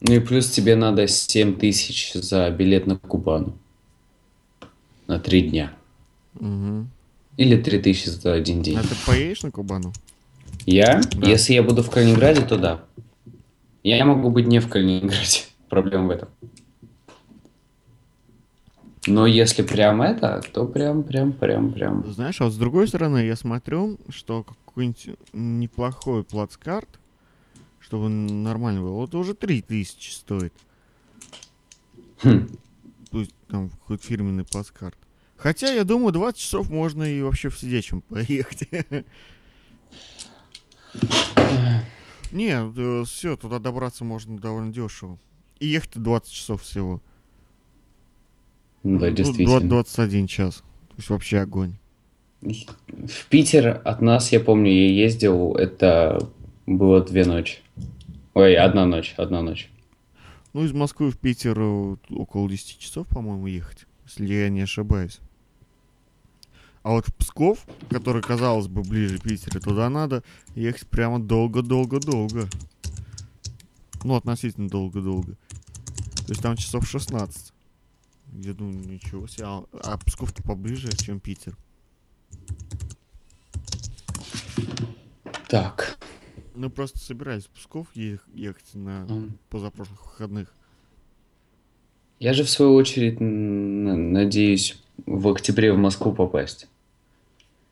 Ну 0.00 0.14
и 0.14 0.20
плюс 0.20 0.50
тебе 0.50 0.76
надо 0.76 1.06
7 1.06 1.56
тысяч 1.56 2.12
за 2.14 2.50
билет 2.50 2.86
на 2.86 2.96
Кубану. 2.96 3.56
На 5.06 5.18
три 5.18 5.42
дня. 5.48 5.72
Угу. 6.34 6.86
Или 7.36 7.60
3 7.60 7.78
тысячи 7.80 8.08
за 8.08 8.34
один 8.34 8.62
день. 8.62 8.76
А 8.76 8.82
ты 8.82 8.94
поедешь 9.06 9.42
на 9.42 9.50
Кубану? 9.50 9.92
Я? 10.66 11.00
Да. 11.12 11.28
Если 11.28 11.54
я 11.54 11.62
буду 11.62 11.82
в 11.82 11.90
Калининграде, 11.90 12.42
то 12.42 12.58
да. 12.58 12.84
Я 13.82 14.04
могу 14.04 14.30
быть 14.30 14.46
не 14.46 14.58
в 14.58 14.68
Калининграде. 14.68 15.42
Проблема 15.68 16.08
в 16.08 16.10
этом. 16.10 16.28
Но 19.06 19.26
если 19.26 19.62
прям 19.62 20.02
это, 20.02 20.42
то 20.52 20.66
прям, 20.66 21.04
прям, 21.04 21.32
прям, 21.32 21.72
прям. 21.72 22.12
Знаешь, 22.12 22.40
а 22.40 22.44
вот 22.44 22.52
с 22.52 22.56
другой 22.56 22.88
стороны, 22.88 23.24
я 23.24 23.36
смотрю, 23.36 23.98
что 24.08 24.44
какой-нибудь 24.76 25.16
неплохой 25.32 26.22
плацкарт, 26.22 27.00
чтобы 27.80 28.10
нормально 28.10 28.82
было, 28.82 28.92
вот 28.92 29.14
уже 29.14 29.32
3000 29.32 30.10
стоит. 30.10 30.52
Хм. 32.22 32.46
Пусть 33.10 33.34
там 33.48 33.70
хоть 33.86 34.02
фирменный 34.04 34.44
плацкарт. 34.44 34.98
Хотя, 35.38 35.72
я 35.72 35.84
думаю, 35.84 36.12
20 36.12 36.38
часов 36.38 36.68
можно 36.68 37.04
и 37.04 37.22
вообще 37.22 37.48
в 37.48 37.58
сидячем 37.58 38.02
поехать. 38.02 38.68
Не, 42.32 43.04
все, 43.04 43.36
туда 43.36 43.58
добраться 43.58 44.04
можно 44.04 44.38
довольно 44.38 44.74
дешево. 44.74 45.18
И 45.58 45.68
ехать 45.68 45.92
20 45.94 46.30
часов 46.30 46.62
всего. 46.62 47.00
Да, 48.82 49.08
Ну, 49.08 49.10
действительно. 49.10 49.60
21 49.60 50.26
час. 50.26 50.56
То 50.56 50.96
есть 50.98 51.08
вообще 51.08 51.38
огонь. 51.38 51.76
В 52.40 53.28
Питер 53.28 53.80
от 53.84 54.02
нас, 54.02 54.32
я 54.32 54.40
помню, 54.40 54.70
я 54.70 54.90
ездил, 54.90 55.54
это 55.54 56.28
было 56.66 57.02
две 57.02 57.24
ночи. 57.24 57.58
Ой, 58.34 58.56
одна 58.56 58.86
ночь, 58.86 59.14
одна 59.16 59.42
ночь. 59.42 59.70
Ну, 60.52 60.64
из 60.64 60.72
Москвы 60.72 61.10
в 61.10 61.18
Питер 61.18 61.58
э, 61.58 61.96
около 62.10 62.48
10 62.48 62.78
часов, 62.78 63.06
по-моему, 63.08 63.46
ехать, 63.46 63.86
если 64.06 64.26
я 64.26 64.48
не 64.48 64.62
ошибаюсь. 64.62 65.20
А 66.82 66.92
вот 66.92 67.08
в 67.08 67.14
Псков, 67.14 67.66
который, 67.90 68.22
казалось 68.22 68.68
бы, 68.68 68.82
ближе 68.82 69.18
Питера, 69.18 69.58
туда 69.58 69.90
надо 69.90 70.22
ехать 70.54 70.86
прямо 70.86 71.18
долго-долго-долго. 71.18 72.48
Ну, 74.04 74.14
относительно 74.14 74.68
долго-долго. 74.68 75.32
То 75.32 76.28
есть 76.28 76.42
там 76.42 76.56
часов 76.56 76.88
16. 76.88 77.52
Я 78.34 78.54
думаю, 78.54 78.78
ничего 78.86 79.26
себе. 79.26 79.46
А, 79.46 79.64
а 79.72 79.98
Псков-то 79.98 80.42
поближе, 80.42 80.90
чем 80.92 81.20
Питер. 81.20 81.56
Так. 85.48 85.98
Мы 86.54 86.70
просто 86.70 86.98
собирались 86.98 87.44
в 87.44 87.50
Псков 87.50 87.86
ех- 87.94 88.26
ехать 88.34 88.74
на 88.74 89.06
м. 89.08 89.38
позапрошлых 89.50 90.04
выходных. 90.06 90.52
Я 92.18 92.32
же 92.32 92.44
в 92.44 92.50
свою 92.50 92.74
очередь 92.74 93.18
надеюсь 93.20 94.82
в 95.04 95.28
октябре 95.28 95.72
в 95.72 95.76
Москву 95.78 96.12
попасть. 96.14 96.66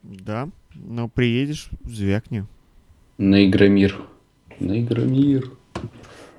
Да, 0.03 0.51
но 0.75 1.09
приедешь, 1.09 1.71
звякни. 1.85 2.45
На 3.17 3.47
Игромир. 3.49 4.05
На 4.61 4.79
Игромир. 4.83 5.51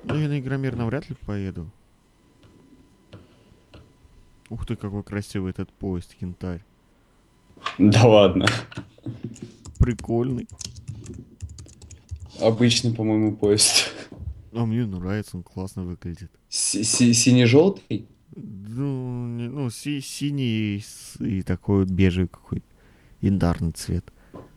Ну, 0.04 0.14
я 0.16 0.28
на 0.28 0.38
Игромир 0.38 0.76
навряд 0.76 1.08
ли 1.10 1.16
поеду. 1.26 1.68
Ух 4.48 4.64
ты, 4.64 4.76
какой 4.76 5.02
красивый 5.02 5.50
этот 5.50 5.72
поезд, 5.72 6.14
янтарь. 6.20 6.62
Да 7.78 8.06
ладно. 8.06 8.46
Прикольный. 9.78 10.48
Обычный, 12.40 12.92
по-моему, 12.92 13.36
поезд. 13.36 13.92
А 14.54 14.64
мне 14.64 14.86
нравится, 14.86 15.36
он 15.36 15.42
классно 15.42 15.84
выглядит. 15.84 16.30
Си- 16.48 16.82
си- 16.84 17.12
Сине-желтый? 17.14 18.06
Ну, 18.34 19.26
не- 19.28 19.48
ну 19.48 19.70
си- 19.70 20.00
синий 20.00 20.84
и 21.20 21.42
такой 21.42 21.80
вот 21.84 21.88
бежевый 21.90 22.28
какой-то. 22.28 22.66
Янтарный 23.22 23.72
цвет. 23.72 24.04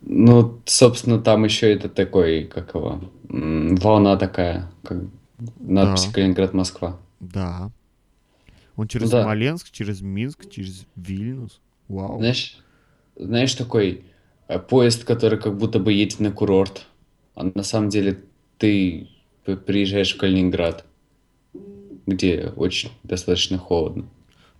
Ну, 0.02 0.60
собственно, 0.66 1.18
там 1.18 1.44
еще 1.44 1.72
это 1.72 1.88
такой, 1.88 2.44
как 2.44 2.74
его, 2.74 3.00
волна 3.28 4.16
такая, 4.16 4.70
как 4.84 4.98
надпись 5.58 6.06
Да. 6.06 6.12
Калининград-Москва. 6.12 6.98
Да. 7.20 7.70
Он 8.76 8.86
через 8.88 9.10
Да. 9.10 9.22
Смоленск, 9.22 9.70
через 9.70 10.02
Минск, 10.02 10.48
через 10.50 10.86
Вильнюс. 10.96 11.60
Вау. 11.88 12.18
Знаешь, 12.18 12.58
знаешь, 13.20 13.54
такой 13.54 14.04
э, 14.48 14.58
поезд, 14.58 15.04
который 15.04 15.38
как 15.38 15.56
будто 15.56 15.78
бы 15.78 15.92
едет 15.92 16.20
на 16.20 16.32
курорт, 16.32 16.86
а 17.34 17.44
на 17.44 17.62
самом 17.62 17.90
деле 17.90 18.22
ты 18.58 19.08
приезжаешь 19.44 20.14
в 20.14 20.18
Калининград, 20.18 20.84
где 22.06 22.52
очень 22.56 22.90
достаточно 23.02 23.58
холодно. 23.58 24.08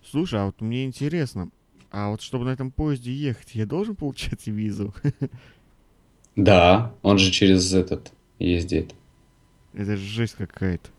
Слушай, 0.09 0.41
а 0.41 0.45
вот 0.45 0.61
мне 0.61 0.85
интересно, 0.85 1.49
а 1.91 2.09
вот 2.09 2.21
чтобы 2.21 2.45
на 2.45 2.49
этом 2.49 2.71
поезде 2.71 3.13
ехать, 3.13 3.53
я 3.53 3.65
должен 3.65 3.95
получать 3.95 4.47
визу? 4.47 4.93
Да, 6.37 6.95
он 7.01 7.17
же 7.17 7.29
через 7.29 7.73
этот 7.73 8.13
ездит. 8.39 8.95
Это 9.73 9.97
же 9.97 10.05
жесть 10.05 10.35
какая-то. 10.35 10.89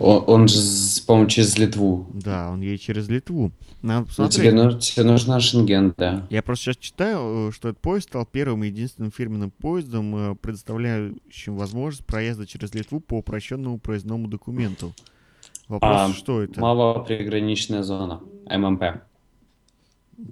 Он, 0.00 0.24
он 0.26 0.48
же, 0.48 0.58
по-моему, 1.06 1.28
через 1.28 1.56
Литву. 1.58 2.06
Да, 2.14 2.50
он 2.50 2.60
едет 2.62 2.80
через 2.80 3.08
Литву. 3.08 3.52
Надо 3.82 4.00
Ну, 4.00 4.06
посмотреть. 4.06 4.36
тебе, 4.40 4.52
ну, 4.52 4.78
тебе 4.78 5.04
нужна 5.04 5.38
Шенген, 5.40 5.94
да. 5.96 6.26
Я 6.30 6.42
просто 6.42 6.64
сейчас 6.66 6.76
читаю, 6.78 7.48
э, 7.48 7.52
что 7.52 7.68
этот 7.68 7.80
поезд 7.82 8.08
стал 8.08 8.26
первым 8.26 8.64
и 8.64 8.68
единственным 8.68 9.12
фирменным 9.12 9.50
поездом, 9.50 10.16
э, 10.16 10.34
предоставляющим 10.36 11.56
возможность 11.56 12.06
проезда 12.06 12.46
через 12.46 12.74
Литву 12.74 13.00
по 13.00 13.18
упрощенному 13.18 13.78
проездному 13.78 14.28
документу. 14.28 14.92
Вопрос, 15.68 15.92
А, 15.94 16.12
что 16.12 16.42
это? 16.42 16.60
Малоприграничная 16.60 17.82
зона, 17.82 18.20
ММП. 18.50 19.02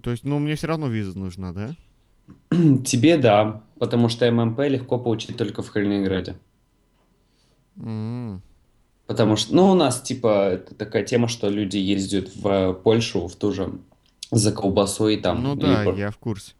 То 0.03 0.11
есть, 0.11 0.25
ну, 0.25 0.39
мне 0.39 0.55
все 0.57 0.67
равно 0.69 0.89
виза 0.89 1.19
нужна, 1.19 1.53
да? 1.53 1.71
Тебе 2.85 3.17
да, 3.17 3.63
потому 3.79 4.09
что 4.09 4.31
ММП 4.31 4.61
легко 4.69 4.99
получить 4.99 5.37
только 5.37 5.63
в 5.63 5.71
Калининграде. 5.71 6.37
М, 7.77 8.43
Потому 9.11 9.35
что, 9.35 9.53
ну, 9.57 9.73
у 9.73 9.75
нас, 9.75 10.01
типа, 10.01 10.51
это 10.51 10.73
такая 10.77 11.03
тема, 11.03 11.27
что 11.27 11.49
люди 11.49 11.77
ездят 11.79 12.31
в 12.33 12.75
Польшу, 12.75 13.27
в 13.27 13.35
ту 13.35 13.51
же, 13.53 13.73
за 14.31 14.53
колбасой 14.53 15.17
там. 15.17 15.43
Ну 15.43 15.57
да, 15.57 15.83
по- 15.85 15.97
я 15.97 16.13
в 16.13 16.17
курсе. 16.19 16.53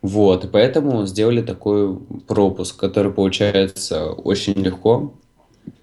Вот, 0.00 0.46
и 0.46 0.48
поэтому 0.48 1.04
сделали 1.04 1.42
такой 1.42 1.94
пропуск, 2.26 2.78
который 2.80 3.12
получается 3.12 4.12
очень 4.12 4.54
легко, 4.54 5.12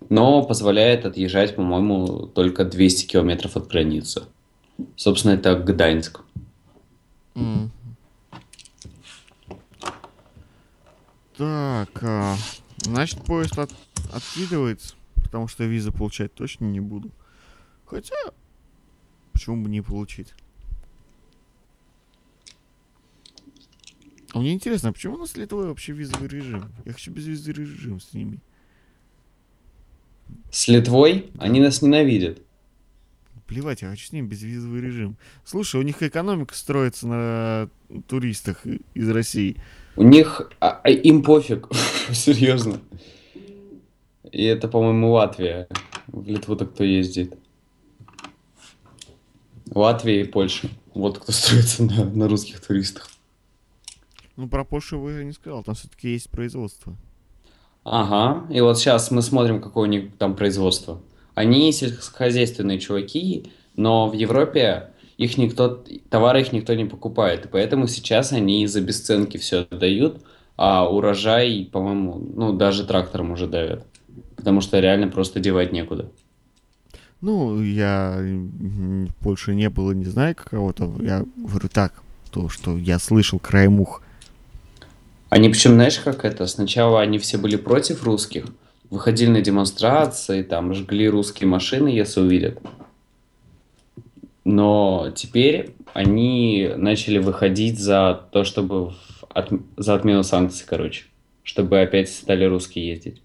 но 0.09 0.41
позволяет 0.41 1.05
отъезжать, 1.05 1.55
по-моему, 1.55 2.25
только 2.25 2.65
200 2.65 3.05
километров 3.05 3.55
от 3.55 3.67
границы. 3.67 4.23
Собственно, 4.95 5.33
это 5.33 5.53
Гданьск. 5.53 6.21
М. 7.35 7.69
Так, 11.37 11.89
а, 12.01 12.35
значит, 12.77 13.21
поезд 13.23 13.59
от- 13.59 13.69
откидывается, 14.11 14.95
потому 15.27 15.47
что 15.47 15.65
визы 15.65 15.91
получать 15.91 16.33
точно 16.33 16.65
не 16.65 16.79
буду. 16.79 17.11
Хотя, 17.85 18.15
почему 19.33 19.63
бы 19.63 19.69
не 19.69 19.81
получить? 19.81 20.33
А 24.33 24.39
мне 24.39 24.53
интересно, 24.53 24.89
а 24.89 24.93
почему 24.93 25.15
у 25.15 25.17
нас 25.17 25.31
с 25.31 25.37
Литвой 25.37 25.67
вообще 25.67 25.93
визовый 25.93 26.27
режим? 26.29 26.71
Я 26.85 26.93
хочу 26.93 27.11
без 27.11 27.25
визы 27.27 27.51
режим 27.51 27.99
с 27.99 28.13
ними. 28.13 28.39
С 30.51 30.67
Литвой 30.67 31.29
они 31.37 31.59
нас 31.61 31.81
ненавидят. 31.81 32.39
Плевать, 33.47 33.81
я 33.81 33.89
хочу 33.89 34.05
с 34.07 34.11
ними 34.11 34.27
безвизовый 34.27 34.81
режим. 34.81 35.17
Слушай, 35.45 35.79
у 35.79 35.83
них 35.83 36.03
экономика 36.03 36.53
строится 36.53 37.07
на 37.07 37.69
туристах 38.07 38.65
из 38.93 39.09
России. 39.09 39.55
У 39.95 40.03
них, 40.03 40.51
а- 40.59 40.81
а 40.83 40.89
им 40.89 41.23
пофиг, 41.23 41.69
серьезно. 42.11 42.81
И 44.31 44.43
это, 44.43 44.67
по-моему, 44.67 45.11
Латвия. 45.11 45.67
В 46.07 46.27
Литву-то 46.27 46.65
кто 46.65 46.83
ездит? 46.83 47.37
Латвия 49.73 50.21
и 50.21 50.23
Польша. 50.23 50.69
Вот 50.93 51.19
кто 51.19 51.31
строится 51.31 51.83
на, 51.83 52.05
на 52.05 52.27
русских 52.27 52.65
туристах. 52.65 53.09
Ну, 54.35 54.47
про 54.47 54.63
Польшу 54.63 55.07
я 55.09 55.23
не 55.23 55.33
сказал, 55.33 55.63
там 55.63 55.75
все-таки 55.75 56.09
есть 56.09 56.29
производство. 56.29 56.95
Ага, 57.83 58.45
и 58.53 58.61
вот 58.61 58.77
сейчас 58.77 59.11
мы 59.11 59.21
смотрим, 59.21 59.61
какое 59.61 59.87
у 59.87 59.91
них 59.91 60.15
там 60.17 60.35
производство. 60.35 61.01
Они 61.33 61.71
сельскохозяйственные 61.71 62.79
чуваки, 62.79 63.51
но 63.75 64.09
в 64.09 64.13
Европе 64.13 64.91
их 65.17 65.37
никто, 65.37 65.83
товары 66.09 66.41
их 66.41 66.51
никто 66.51 66.73
не 66.73 66.85
покупает, 66.85 67.45
и 67.45 67.47
поэтому 67.47 67.87
сейчас 67.87 68.33
они 68.33 68.67
за 68.67 68.81
бесценки 68.81 69.37
все 69.37 69.61
отдают, 69.61 70.21
а 70.57 70.87
урожай, 70.87 71.69
по-моему, 71.71 72.21
ну, 72.35 72.53
даже 72.53 72.85
трактором 72.85 73.31
уже 73.31 73.47
давят. 73.47 73.85
Потому 74.37 74.61
что 74.61 74.79
реально 74.79 75.09
просто 75.09 75.39
девать 75.41 75.73
некуда. 75.73 76.09
Ну, 77.19 77.61
я 77.61 78.17
в 78.19 79.13
Польше 79.23 79.55
не 79.55 79.69
был 79.69 79.91
и 79.91 79.95
не 79.95 80.05
знаю 80.05 80.35
какого-то. 80.35 80.93
Я 81.01 81.25
говорю 81.35 81.67
так, 81.67 82.01
то, 82.31 82.47
что 82.47 82.77
я 82.77 82.99
слышал 82.99 83.39
краем 83.39 83.79
уха. 83.79 84.01
Они 85.29 85.49
причем, 85.49 85.73
знаешь, 85.73 85.99
как 85.99 86.23
это? 86.23 86.45
Сначала 86.47 87.01
они 87.01 87.17
все 87.17 87.37
были 87.37 87.57
против 87.57 88.03
русских, 88.03 88.45
выходили 88.89 89.29
на 89.29 89.41
демонстрации, 89.41 90.43
там, 90.43 90.73
жгли 90.73 91.09
русские 91.09 91.49
машины, 91.49 91.89
если 91.89 92.21
увидят. 92.21 92.59
Но 94.45 95.11
теперь 95.13 95.75
они 95.93 96.71
начали 96.77 97.17
выходить 97.17 97.79
за 97.79 98.27
то, 98.31 98.45
чтобы 98.45 98.93
от- 99.29 99.51
за 99.75 99.95
отмену 99.95 100.23
санкций, 100.23 100.65
короче. 100.69 101.05
Чтобы 101.43 101.81
опять 101.81 102.09
стали 102.09 102.45
русские 102.45 102.87
ездить. 102.87 103.21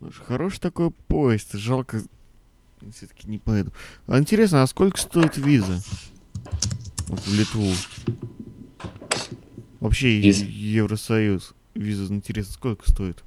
Ну 0.00 0.10
ж, 0.12 0.20
Хороший 0.24 0.60
такой 0.60 0.90
поезд. 0.90 1.52
Жалко, 1.54 2.00
Все-таки 2.92 3.28
не 3.28 3.38
поеду. 3.38 3.72
А 4.06 4.18
интересно, 4.18 4.62
а 4.62 4.66
сколько 4.66 4.98
стоит 4.98 5.36
виза? 5.36 5.80
Вот 7.08 7.20
в 7.20 7.34
Литву. 7.34 7.72
Вообще 9.80 10.20
Виз- 10.20 10.44
Евросоюз. 10.44 11.54
Виза, 11.74 12.12
интересно, 12.12 12.52
сколько 12.52 12.90
стоит? 12.90 13.22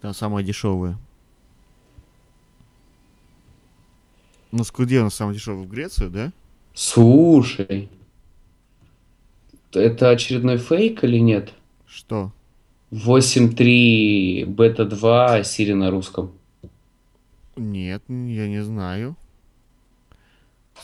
Там 0.00 0.14
самая 0.14 0.44
дешевая. 0.44 0.98
Ну, 4.52 4.62
где 4.78 5.00
она 5.00 5.10
самая 5.10 5.34
дешевая? 5.34 5.64
В 5.64 5.68
Грецию, 5.68 6.10
да? 6.10 6.32
Слушай. 6.74 7.90
Это 9.72 10.10
очередной 10.10 10.56
фейк 10.58 11.04
или 11.04 11.18
нет? 11.18 11.52
Что? 11.86 12.32
8.3 12.92 14.46
бета-2 14.46 15.44
Сири 15.44 15.72
на 15.72 15.90
русском. 15.90 16.32
Нет, 17.56 18.02
я 18.08 18.48
не 18.48 18.62
знаю. 18.62 19.16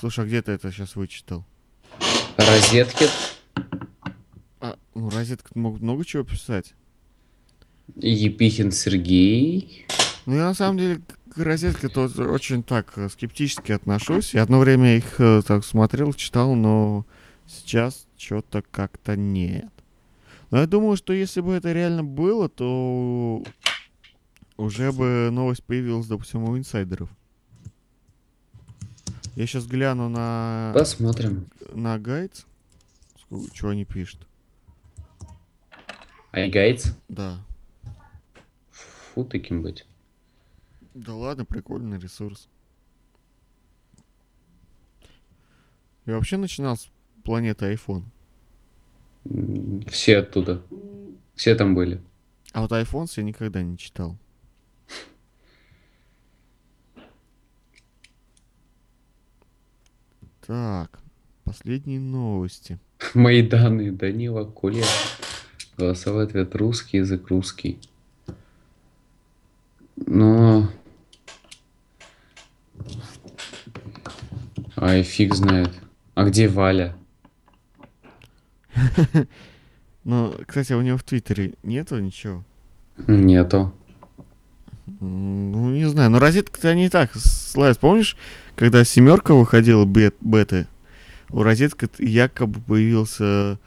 Слушай, 0.00 0.24
а 0.24 0.26
где 0.28 0.42
ты 0.42 0.52
это 0.52 0.72
сейчас 0.72 0.96
вычитал? 0.96 1.44
Розетки 2.36 3.06
А, 4.60 4.76
ну, 4.94 5.10
розетка 5.10 5.50
могут 5.54 5.82
много 5.82 6.04
чего 6.04 6.24
писать. 6.24 6.74
Епихин 7.96 8.72
Сергей. 8.72 9.86
Ну, 10.26 10.36
я 10.36 10.44
на 10.44 10.54
самом 10.54 10.78
деле 10.78 11.00
к 11.34 11.38
розетке 11.38 11.88
то 11.88 12.04
очень 12.04 12.62
так 12.62 12.92
э, 12.96 13.08
скептически 13.08 13.72
отношусь. 13.72 14.34
Я 14.34 14.42
одно 14.42 14.58
время 14.60 14.96
их 14.96 15.20
э, 15.20 15.42
так 15.46 15.64
смотрел, 15.64 16.12
читал, 16.14 16.54
но 16.54 17.06
сейчас 17.46 18.06
что-то 18.16 18.62
как-то 18.70 19.16
нет. 19.16 19.70
Но 20.52 20.58
я 20.58 20.66
думаю, 20.66 20.98
что 20.98 21.14
если 21.14 21.40
бы 21.40 21.54
это 21.54 21.72
реально 21.72 22.04
было, 22.04 22.46
то 22.46 23.42
уже 24.58 24.92
бы 24.92 25.30
новость 25.32 25.64
появилась, 25.64 26.06
допустим, 26.06 26.44
у 26.44 26.58
инсайдеров. 26.58 27.08
Я 29.34 29.46
сейчас 29.46 29.66
гляну 29.66 30.10
на, 30.10 30.72
Посмотрим. 30.74 31.46
на 31.72 31.98
гайдс. 31.98 32.44
Что 33.54 33.70
они 33.70 33.86
пишут. 33.86 34.26
Айгайц. 36.32 36.94
Да. 37.08 37.38
Фу, 39.14 39.24
таким 39.24 39.62
быть. 39.62 39.86
Да 40.92 41.14
ладно, 41.14 41.46
прикольный 41.46 41.98
ресурс. 41.98 42.50
Я 46.04 46.16
вообще 46.16 46.36
начинал 46.36 46.76
с 46.76 46.90
планеты 47.24 47.72
iPhone. 47.72 48.11
Все 49.88 50.18
оттуда. 50.18 50.62
Все 51.34 51.54
там 51.54 51.74
были. 51.74 52.00
А 52.52 52.62
вот 52.62 52.72
iPhone 52.72 53.06
я 53.16 53.22
никогда 53.22 53.62
не 53.62 53.78
читал. 53.78 54.16
Так, 60.46 60.98
последние 61.44 62.00
новости. 62.00 62.78
Мои 63.14 63.46
данные. 63.46 63.92
Данила 63.92 64.44
Куле. 64.44 64.84
Голосовой 65.76 66.24
ответ 66.24 66.54
русский, 66.56 66.98
язык 66.98 67.28
русский. 67.28 67.78
Но... 69.96 70.68
Ай, 74.76 75.02
фиг 75.02 75.34
знает. 75.34 75.70
А 76.14 76.24
где 76.24 76.48
Валя? 76.48 76.96
Ну, 80.04 80.34
кстати, 80.46 80.72
у 80.72 80.82
него 80.82 80.98
в 80.98 81.04
Твиттере 81.04 81.54
нету 81.62 82.00
ничего. 82.00 82.42
Нету. 83.06 83.72
Ну, 84.98 85.70
не 85.70 85.88
знаю, 85.88 86.10
но 86.10 86.18
розетка-то 86.18 86.74
не 86.74 86.88
так 86.88 87.12
славится. 87.14 87.80
Помнишь, 87.80 88.16
когда 88.56 88.82
семерка 88.82 89.32
выходила 89.34 89.84
бет, 89.84 90.16
беты, 90.20 90.66
у 91.30 91.42
розетка 91.42 91.88
якобы 91.98 92.60
появился 92.60 93.58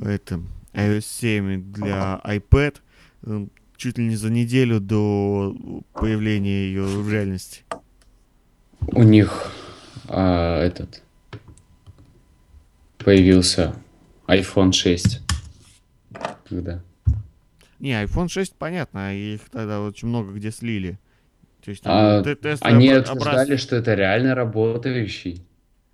это, 0.00 0.40
iOS 0.72 1.00
7 1.00 1.72
для 1.72 2.20
iPad 2.24 2.76
э, 3.24 3.46
чуть 3.76 3.98
ли 3.98 4.04
не 4.04 4.16
за 4.16 4.30
неделю 4.30 4.78
до 4.78 5.56
появления 5.92 6.66
ее 6.66 6.84
в 6.84 7.10
реальности. 7.10 7.64
У 8.80 9.02
них 9.02 9.50
а, 10.08 10.62
этот 10.62 11.02
появился 12.98 13.74
iPhone 14.38 14.72
6. 14.72 15.20
Когда? 16.48 16.82
Не, 17.78 17.92
iPhone 18.04 18.28
6, 18.28 18.54
понятно, 18.56 19.08
а 19.08 19.12
их 19.12 19.40
тогда 19.50 19.80
очень 19.80 20.08
много 20.08 20.32
где 20.32 20.50
слили. 20.50 20.98
То 21.64 21.70
есть, 21.70 21.82
А, 21.84 22.22
там 22.22 22.24
те- 22.24 22.34
тестовые 22.36 22.76
Они 22.76 22.88
обра- 22.88 23.00
утверждали, 23.12 23.56
что 23.56 23.76
это 23.76 23.94
реально 23.94 24.34
работающий. 24.34 25.42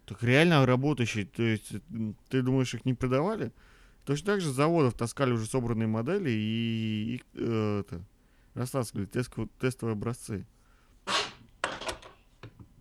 Так 0.07 0.23
реально 0.23 0.65
работающий, 0.67 1.25
то 1.25 1.43
есть 1.43 1.73
ты 2.29 2.43
думаешь, 2.43 2.73
их 2.75 2.85
не 2.85 2.95
продавали? 2.95 3.51
Точно 4.05 4.27
так 4.35 4.41
же 4.41 4.51
с 4.51 4.55
заводов 4.55 4.95
таскали 4.95 5.33
уже 5.33 5.47
собранные 5.47 5.89
модели 5.89 6.31
и, 6.31 7.15
их, 7.17 7.21
э, 7.35 7.81
это, 7.85 8.01
растаскивали 8.55 9.07
тестко- 9.07 9.49
тестовые 9.61 9.95
образцы. 9.95 10.45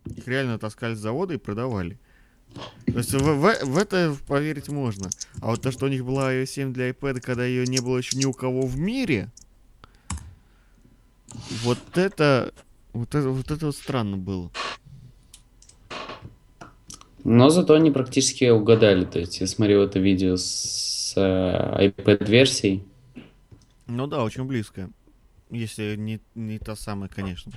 Их 0.05 0.27
реально 0.27 0.59
таскали 0.59 0.93
с 0.93 0.99
завода 0.99 1.33
и 1.33 1.37
продавали. 1.37 1.97
То 2.85 2.97
есть 2.99 3.11
в, 3.13 3.17
в- 3.19 3.63
в 3.65 3.77
это 3.77 4.15
поверить 4.27 4.69
можно. 4.69 5.09
А 5.45 5.49
вот 5.49 5.61
то, 5.61 5.71
что 5.71 5.85
у 5.85 5.89
них 5.89 6.03
была 6.03 6.33
iOS 6.33 6.47
7 6.47 6.73
для 6.73 6.89
iPad, 6.89 7.21
когда 7.21 7.45
ее 7.45 7.67
не 7.67 7.79
было 7.79 7.99
еще 7.99 8.17
ни 8.17 8.25
у 8.25 8.33
кого 8.33 8.65
в 8.65 8.79
мире, 8.79 9.31
вот 11.61 11.77
это, 11.93 12.51
вот 12.93 13.13
это, 13.13 13.29
вот 13.29 13.51
это 13.51 13.67
вот 13.67 13.75
странно 13.75 14.17
было. 14.17 14.49
Но 17.23 17.51
зато 17.51 17.75
они 17.75 17.91
практически 17.91 18.45
угадали. 18.45 19.05
То 19.05 19.19
есть 19.19 19.39
я 19.39 19.45
смотрел 19.45 19.83
это 19.83 19.99
видео 19.99 20.35
с 20.35 21.13
э, 21.15 21.89
iPad-версией. 21.89 22.83
Ну 23.85 24.07
да, 24.07 24.23
очень 24.23 24.45
близко. 24.45 24.89
Если 25.51 25.95
не, 25.95 26.21
не 26.33 26.57
та 26.57 26.75
самая, 26.75 27.07
конечно. 27.07 27.51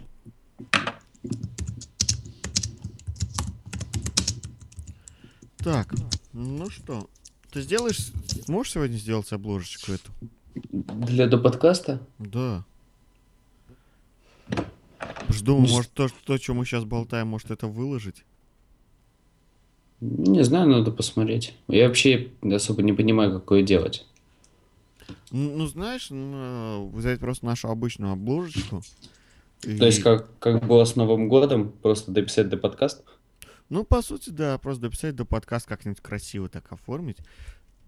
Так, 5.57 5.95
ну 6.35 6.69
что, 6.69 7.09
ты 7.53 7.63
сделаешь, 7.63 7.99
сможешь 8.45 8.73
сегодня 8.73 8.97
сделать 8.97 9.33
обложечку 9.33 9.93
эту? 9.93 10.11
Для 10.55 11.27
до 11.27 11.39
подкаста? 11.39 12.01
Да. 12.19 12.65
Жду, 15.31 15.59
Ну, 15.61 15.67
может, 15.69 15.93
то, 15.93 16.09
то, 16.25 16.39
что 16.39 16.55
мы 16.55 16.65
сейчас 16.65 16.85
болтаем, 16.85 17.29
может, 17.29 17.51
это 17.51 17.67
выложить? 17.67 18.25
Не 20.01 20.43
знаю, 20.45 20.69
надо 20.69 20.91
посмотреть. 20.91 21.55
Я 21.69 21.87
вообще 21.89 22.31
особо 22.43 22.83
не 22.83 22.93
понимаю, 22.93 23.33
какое 23.33 23.63
делать. 23.63 24.07
Ну, 25.31 25.57
ну, 25.57 25.67
знаешь, 25.67 26.09
ну, 26.11 26.91
взять 26.95 27.21
просто 27.21 27.47
нашу 27.47 27.69
обычную 27.69 28.13
обложечку. 28.13 28.83
То 29.61 29.69
есть, 29.87 29.99
и- 29.99 30.03
как, 30.03 30.29
как 30.39 30.67
было 30.67 30.85
с 30.85 30.97
Новым 30.97 31.29
годом, 31.29 31.73
просто 31.83 32.11
дописать 32.13 32.49
до 32.49 32.57
подкаста? 32.57 33.03
Ну, 33.71 33.85
по 33.85 34.03
сути, 34.03 34.31
да, 34.31 34.57
просто 34.59 34.83
дописать 34.83 35.15
до 35.15 35.25
подкаст 35.25 35.67
как-нибудь 35.67 36.01
красиво 36.01 36.49
так 36.49 36.71
оформить. 36.73 37.19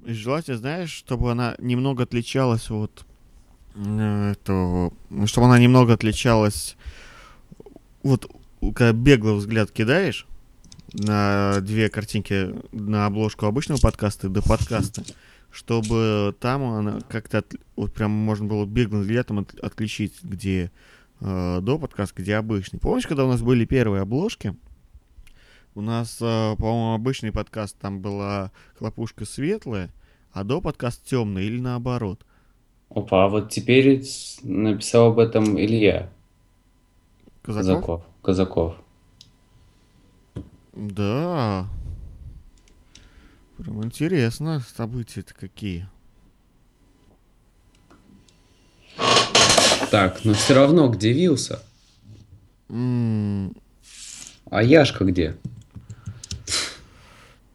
И 0.05 0.13
желательно, 0.13 0.59
знаешь, 0.59 0.91
чтобы 0.91 1.31
она 1.33 1.55
немного 1.59 2.03
отличалась 2.05 2.71
от 2.71 3.05
э, 3.75 4.33
этого, 4.33 4.93
ну, 5.11 5.27
чтобы 5.27 5.47
она 5.47 5.59
немного 5.59 5.95
отличалась 5.95 6.77
вот 8.03 8.31
когда 8.61 8.93
беглый 8.93 9.37
взгляд 9.37 9.71
кидаешь 9.71 10.27
на 10.93 11.61
две 11.61 11.89
картинки 11.89 12.55
на 12.73 13.07
обложку 13.07 13.47
обычного 13.47 13.79
подкаста 13.81 14.27
и 14.27 14.31
до 14.31 14.43
подкаста, 14.43 15.03
чтобы 15.51 16.35
там 16.41 16.63
она 16.63 17.01
как-то 17.09 17.39
от- 17.39 17.55
вот 17.77 17.93
прям 17.95 18.11
можно 18.11 18.47
было 18.47 18.67
беглым 18.67 19.03
взглядом 19.03 19.41
от- 19.41 19.55
отличить, 19.61 20.15
где 20.23 20.71
э, 21.21 21.59
до 21.63 21.79
подкаста, 21.79 22.23
где 22.23 22.37
обычный. 22.37 22.79
Помнишь, 22.81 23.07
когда 23.07 23.25
у 23.25 23.29
нас 23.29 23.41
были 23.43 23.65
первые 23.65 24.03
обложки? 24.03 24.57
У 25.75 25.81
нас, 25.83 26.19
э, 26.21 26.57
по-моему, 26.57 26.95
обычный 26.95 27.33
подкаст 27.33 27.77
там 27.79 28.01
была 28.01 28.51
хлопушка 28.77 29.25
светлая, 29.25 29.91
а 30.33 30.43
до 30.45 30.61
подкаст 30.61 31.05
темный 31.05 31.45
или 31.47 31.61
наоборот. 31.61 32.25
Опа, 32.89 33.25
а 33.27 33.29
вот 33.29 33.51
теперь 33.51 34.03
написал 34.43 35.13
об 35.13 35.21
этом 35.21 35.59
Илья 35.61 36.11
Казаков? 37.43 38.03
Казаков. 38.23 38.75
Казаков. 40.35 40.45
Да. 40.75 41.67
Прям 43.59 43.85
интересно, 43.85 44.61
события-то 44.75 45.35
какие. 45.35 45.89
Так, 49.91 50.25
но 50.25 50.35
все 50.35 50.55
равно, 50.55 50.89
где 50.89 51.13
Вилса? 51.13 51.63
М, 52.69 53.55
А 54.51 54.63
Яшка 54.63 55.05
где? 55.05 55.37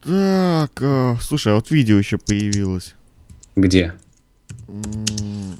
Так, 0.05 0.81
э, 0.81 1.15
слушай, 1.19 1.51
а 1.51 1.55
вот 1.55 1.71
видео 1.71 1.97
еще 1.97 2.17
появилось. 2.19 2.93
Где? 3.55 3.95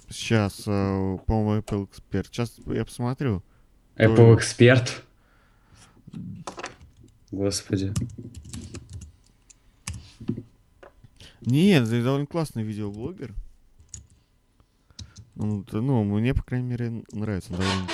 Сейчас, 0.10 0.53
по-моему, 0.63 1.55
Apple 1.58 1.89
Expert. 1.89 2.27
Сейчас 2.27 2.53
я 2.67 2.86
посмотрю. 2.86 3.41
Apple 3.95 4.36
Эксперт? 4.36 5.03
Господи. 7.31 7.91
Нет, 11.41 11.84
это 11.88 12.03
довольно 12.03 12.25
классный 12.27 12.63
видеоблогер. 12.63 13.34
Ну, 15.36 15.63
т- 15.63 15.77
ну, 15.81 16.03
мне, 16.03 16.34
по 16.34 16.43
крайней 16.43 16.67
мере, 16.69 17.03
нравится. 17.12 17.51
он 17.53 17.60
довольно- 17.60 17.88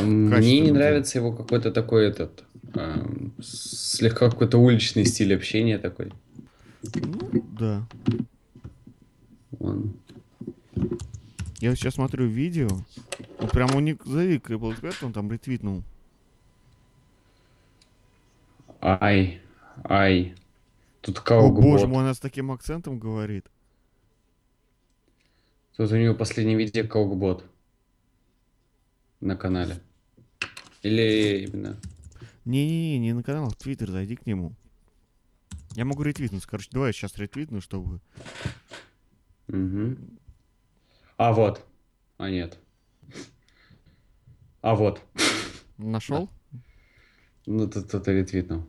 Мне 0.00 0.60
не 0.60 0.70
нравится 0.70 1.18
его 1.18 1.32
какой-то 1.32 1.70
такой 1.72 2.06
этот 2.08 2.44
эм, 2.74 3.32
слегка 3.40 4.30
какой-то 4.30 4.58
уличный 4.58 5.04
стиль 5.04 5.34
общения 5.34 5.78
такой. 5.78 6.12
Ну, 6.94 7.44
да. 7.58 7.86
Он... 9.58 9.94
Я 11.60 11.74
сейчас 11.74 11.94
смотрю 11.94 12.26
видео. 12.26 12.68
Вот 13.38 13.50
прям 13.50 13.74
у 13.74 13.80
них 13.80 14.04
завик 14.04 14.50
Apple 14.50 14.76
Expert, 14.76 14.96
он 15.02 15.12
там 15.12 15.30
ретвитнул. 15.30 15.82
Ай, 18.80 19.40
ай. 19.84 20.34
Тут 21.00 21.18
О, 21.18 21.22
Каугбот. 21.22 21.62
боже 21.62 21.86
мой, 21.86 22.02
она 22.02 22.14
с 22.14 22.20
таким 22.20 22.52
акцентом 22.52 22.98
говорит. 22.98 23.46
Тут 25.76 25.90
у 25.92 25.96
него 25.96 26.14
последнее 26.14 26.56
видео 26.56 26.86
Каугбот 26.86 27.44
на 29.20 29.36
канале. 29.36 29.80
Или 30.82 31.46
именно... 31.46 31.76
Не-не-не, 32.44 32.98
не 32.98 33.12
на 33.12 33.22
канал, 33.22 33.50
в 33.50 33.56
Твиттер, 33.56 33.90
зайди 33.90 34.16
к 34.16 34.26
нему. 34.26 34.54
Я 35.74 35.84
могу 35.84 36.02
ретвитнуть. 36.02 36.46
Короче, 36.46 36.70
давай 36.72 36.88
я 36.88 36.92
сейчас 36.92 37.16
ретвитну, 37.18 37.60
чтобы... 37.60 38.00
Мгм. 39.48 40.18
А 41.16 41.32
вот. 41.32 41.64
А 42.16 42.30
нет. 42.30 42.58
А 44.60 44.74
вот. 44.74 45.02
Нашел? 45.76 46.30
Ну, 47.46 47.68
тут 47.68 47.86
кто-то 47.86 48.12
ретвитнул. 48.12 48.66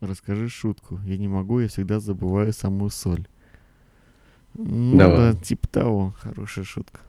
Расскажи 0.00 0.48
шутку. 0.48 0.98
Я 1.04 1.16
не 1.16 1.28
могу, 1.28 1.60
я 1.60 1.68
всегда 1.68 2.00
забываю 2.00 2.52
самую 2.52 2.90
соль. 2.90 3.28
Ну 4.54 4.98
Давай. 4.98 5.32
да, 5.32 5.38
типа 5.40 5.66
того. 5.68 6.14
Хорошая 6.20 6.64
шутка. 6.64 7.00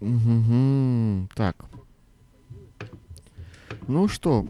Мгм. 0.00 1.28
Так. 1.34 1.56
Ну 3.86 4.08
что, 4.08 4.46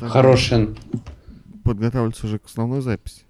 тогда 0.00 0.08
Хороший. 0.08 0.76
подготавливаться 1.64 2.26
уже 2.26 2.38
к 2.38 2.46
основной 2.46 2.80
записи. 2.80 3.22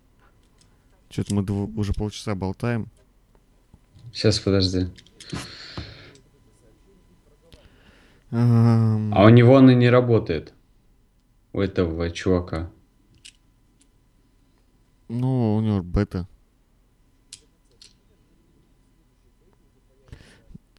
Что-то 1.10 1.34
мы 1.34 1.42
дв- 1.42 1.74
уже 1.76 1.92
полчаса 1.92 2.34
болтаем. 2.34 2.88
Сейчас, 4.12 4.38
подожди. 4.38 4.88
А 8.30 9.24
у 9.24 9.28
него 9.28 9.56
она 9.56 9.74
не 9.74 9.88
работает. 9.90 10.53
У 11.54 11.60
этого 11.60 12.10
чувака. 12.10 12.68
Ну, 15.08 15.54
у 15.54 15.60
него 15.60 15.82
бета. 15.82 16.26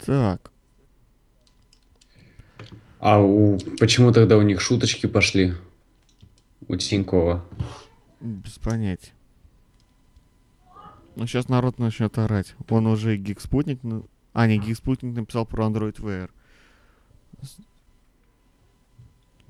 Так. 0.05 0.51
А 2.99 3.21
у... 3.21 3.57
почему 3.79 4.11
тогда 4.11 4.35
у 4.37 4.41
них 4.41 4.59
шуточки 4.59 5.05
пошли? 5.07 5.53
У 6.67 6.75
Тинькова. 6.75 7.45
Без 8.19 8.59
понятия. 8.59 9.13
Ну, 11.15 11.25
сейчас 11.25 11.47
народ 11.47 11.79
начнет 11.79 12.17
орать. 12.17 12.53
Он 12.69 12.87
уже 12.87 13.15
Гиг 13.15 13.39
Спутник... 13.39 13.81
на- 13.83 14.03
А, 14.33 14.45
не, 14.47 14.59
Гиг 14.59 14.75
Спутник 14.75 15.15
написал 15.15 15.45
про 15.45 15.67
Android 15.67 15.95
Wear. 16.01 16.29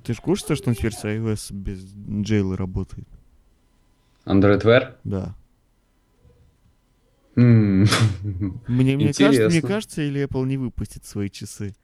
Ты 0.06 0.14
ж 0.14 0.18
в 0.18 0.22
курсе, 0.22 0.56
что 0.56 0.70
он 0.70 0.76
теперь 0.76 0.94
с 0.94 1.04
iOS 1.04 1.52
без 1.52 1.84
джейла 2.22 2.56
работает? 2.56 3.08
Android 4.26 4.62
Wear? 4.62 4.96
Да. 5.04 5.36
Мне, 7.36 7.88
мне, 8.68 9.14
кажется, 9.14 9.50
мне 9.50 9.62
кажется, 9.62 10.02
или 10.04 10.24
Apple 10.24 10.46
не 10.46 10.58
выпустит 10.58 11.06
свои 11.06 11.30
часы. 11.30 11.76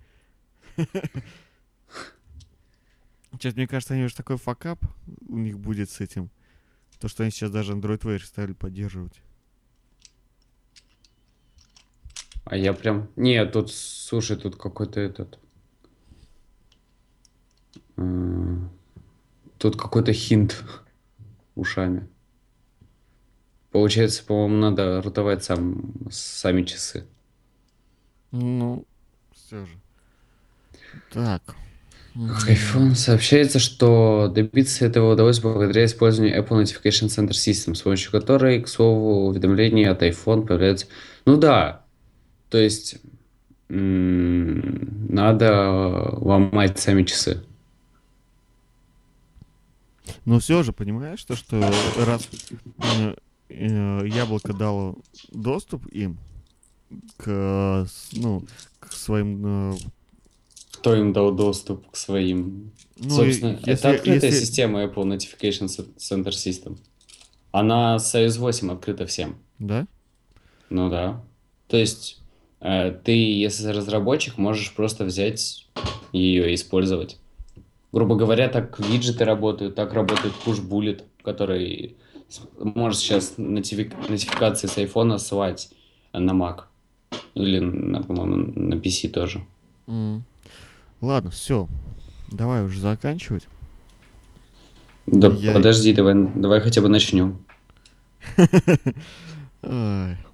Сейчас, 3.34 3.56
мне 3.56 3.68
кажется, 3.68 3.96
они 3.96 4.04
уже 4.04 4.16
такой 4.16 4.38
факап 4.38 4.80
у 5.28 5.38
них 5.38 5.58
будет 5.60 5.90
с 5.90 6.00
этим. 6.00 6.30
То, 7.00 7.08
что 7.08 7.24
они 7.24 7.32
сейчас 7.32 7.50
даже 7.50 7.74
Android 7.74 8.02
Wear 8.02 8.20
стали 8.24 8.54
поддерживать. 8.54 9.20
А 12.46 12.56
я 12.56 12.74
прям... 12.74 13.10
Нет, 13.16 13.52
тут, 13.52 13.72
слушай, 13.72 14.38
тут 14.38 14.58
какой-то 14.58 15.00
этот... 15.00 15.40
Тут 19.58 19.76
какой-то 19.76 20.14
хинт 20.14 20.64
ушами. 21.56 22.08
Получается, 23.72 24.24
по-моему, 24.26 24.58
надо 24.58 25.02
ротовать 25.02 25.44
сам, 25.44 25.94
сами 26.10 26.64
часы. 26.64 27.06
Ну, 28.32 28.86
все 29.34 29.66
же. 29.66 29.74
Так. 31.12 31.42
iPhone 32.16 32.96
сообщается, 32.96 33.60
что 33.60 34.30
добиться 34.34 34.86
этого 34.86 35.14
удалось 35.14 35.40
благодаря 35.40 35.86
использованию 35.86 36.38
Apple 36.38 36.62
Notification 36.62 37.08
Center 37.08 37.30
System, 37.30 37.76
с 37.76 37.82
помощью 37.82 38.12
которой, 38.12 38.62
к 38.62 38.68
слову, 38.68 39.28
уведомления 39.28 39.92
от 39.92 40.02
iPhone 40.04 40.46
появляются... 40.46 40.88
Ну 41.26 41.38
да, 41.38 41.86
то 42.50 42.58
есть 42.58 42.98
м, 43.70 45.08
надо 45.08 46.10
ломать 46.18 46.80
сами 46.80 47.04
часы. 47.04 47.44
Но 50.26 50.40
все 50.40 50.64
же, 50.64 50.74
понимаешь, 50.74 51.24
то, 51.24 51.36
что 51.36 51.60
раз 52.06 52.28
э, 52.80 53.16
э, 53.50 54.08
яблоко 54.08 54.54
дало 54.54 54.98
доступ 55.32 55.86
им 55.88 56.18
к, 57.18 57.24
э, 57.28 57.86
ну, 58.14 58.44
к 58.80 58.92
своим... 58.94 59.74
э, 59.74 59.78
Кто 60.74 60.96
им 60.96 61.14
дал 61.14 61.32
доступ 61.34 61.90
к 61.92 61.96
своим? 61.96 62.72
ну, 62.98 63.10
Собственно, 63.10 63.60
и- 63.66 63.70
это 63.70 63.92
открытая 63.92 64.30
если- 64.32 64.46
система 64.46 64.84
Apple 64.84 65.04
Notification 65.06 65.68
Center 65.98 66.30
System. 66.30 66.78
Она 67.52 68.00
с 68.00 68.16
iOS 68.16 68.40
8 68.40 68.72
открыта 68.72 69.06
всем. 69.06 69.36
Да? 69.60 69.88
Ну 70.70 70.90
да. 70.90 71.22
То 71.68 71.78
есть 71.78 72.22
э, 72.62 72.92
ты, 73.04 73.12
если 73.12 73.68
разработчик, 73.68 74.38
можешь 74.38 74.74
просто 74.74 75.04
взять 75.06 75.68
ее 76.14 76.52
и 76.52 76.56
использовать. 76.56 77.18
Грубо 77.92 78.16
говоря, 78.16 78.48
так 78.48 78.80
виджеты 78.80 79.26
работают, 79.26 79.76
так 79.76 79.94
работает 79.94 80.34
Push 80.46 80.66
Bullet, 80.68 81.04
который 81.24 81.98
может 82.58 83.00
сейчас 83.00 83.34
нотифи- 83.38 83.94
нотификации 84.10 84.68
с 84.68 84.78
iPhone 84.78 85.18
ссылать 85.18 85.70
на 86.14 86.32
Mac. 86.32 86.62
Или, 87.34 87.60
на, 87.60 88.02
по-моему, 88.02 88.54
на 88.56 88.76
PC 88.76 89.10
тоже. 89.10 89.44
М. 89.88 90.24
Ладно, 91.02 91.32
все. 91.32 91.68
Давай 92.32 92.64
уже 92.64 92.80
заканчивать. 92.80 93.48
Да 95.06 95.28
Я- 95.28 95.54
подожди, 95.54 95.92
давай, 95.94 96.16
давай 96.36 96.62
хотя 96.62 96.82
бы 96.82 96.88
начнем. 96.88 97.40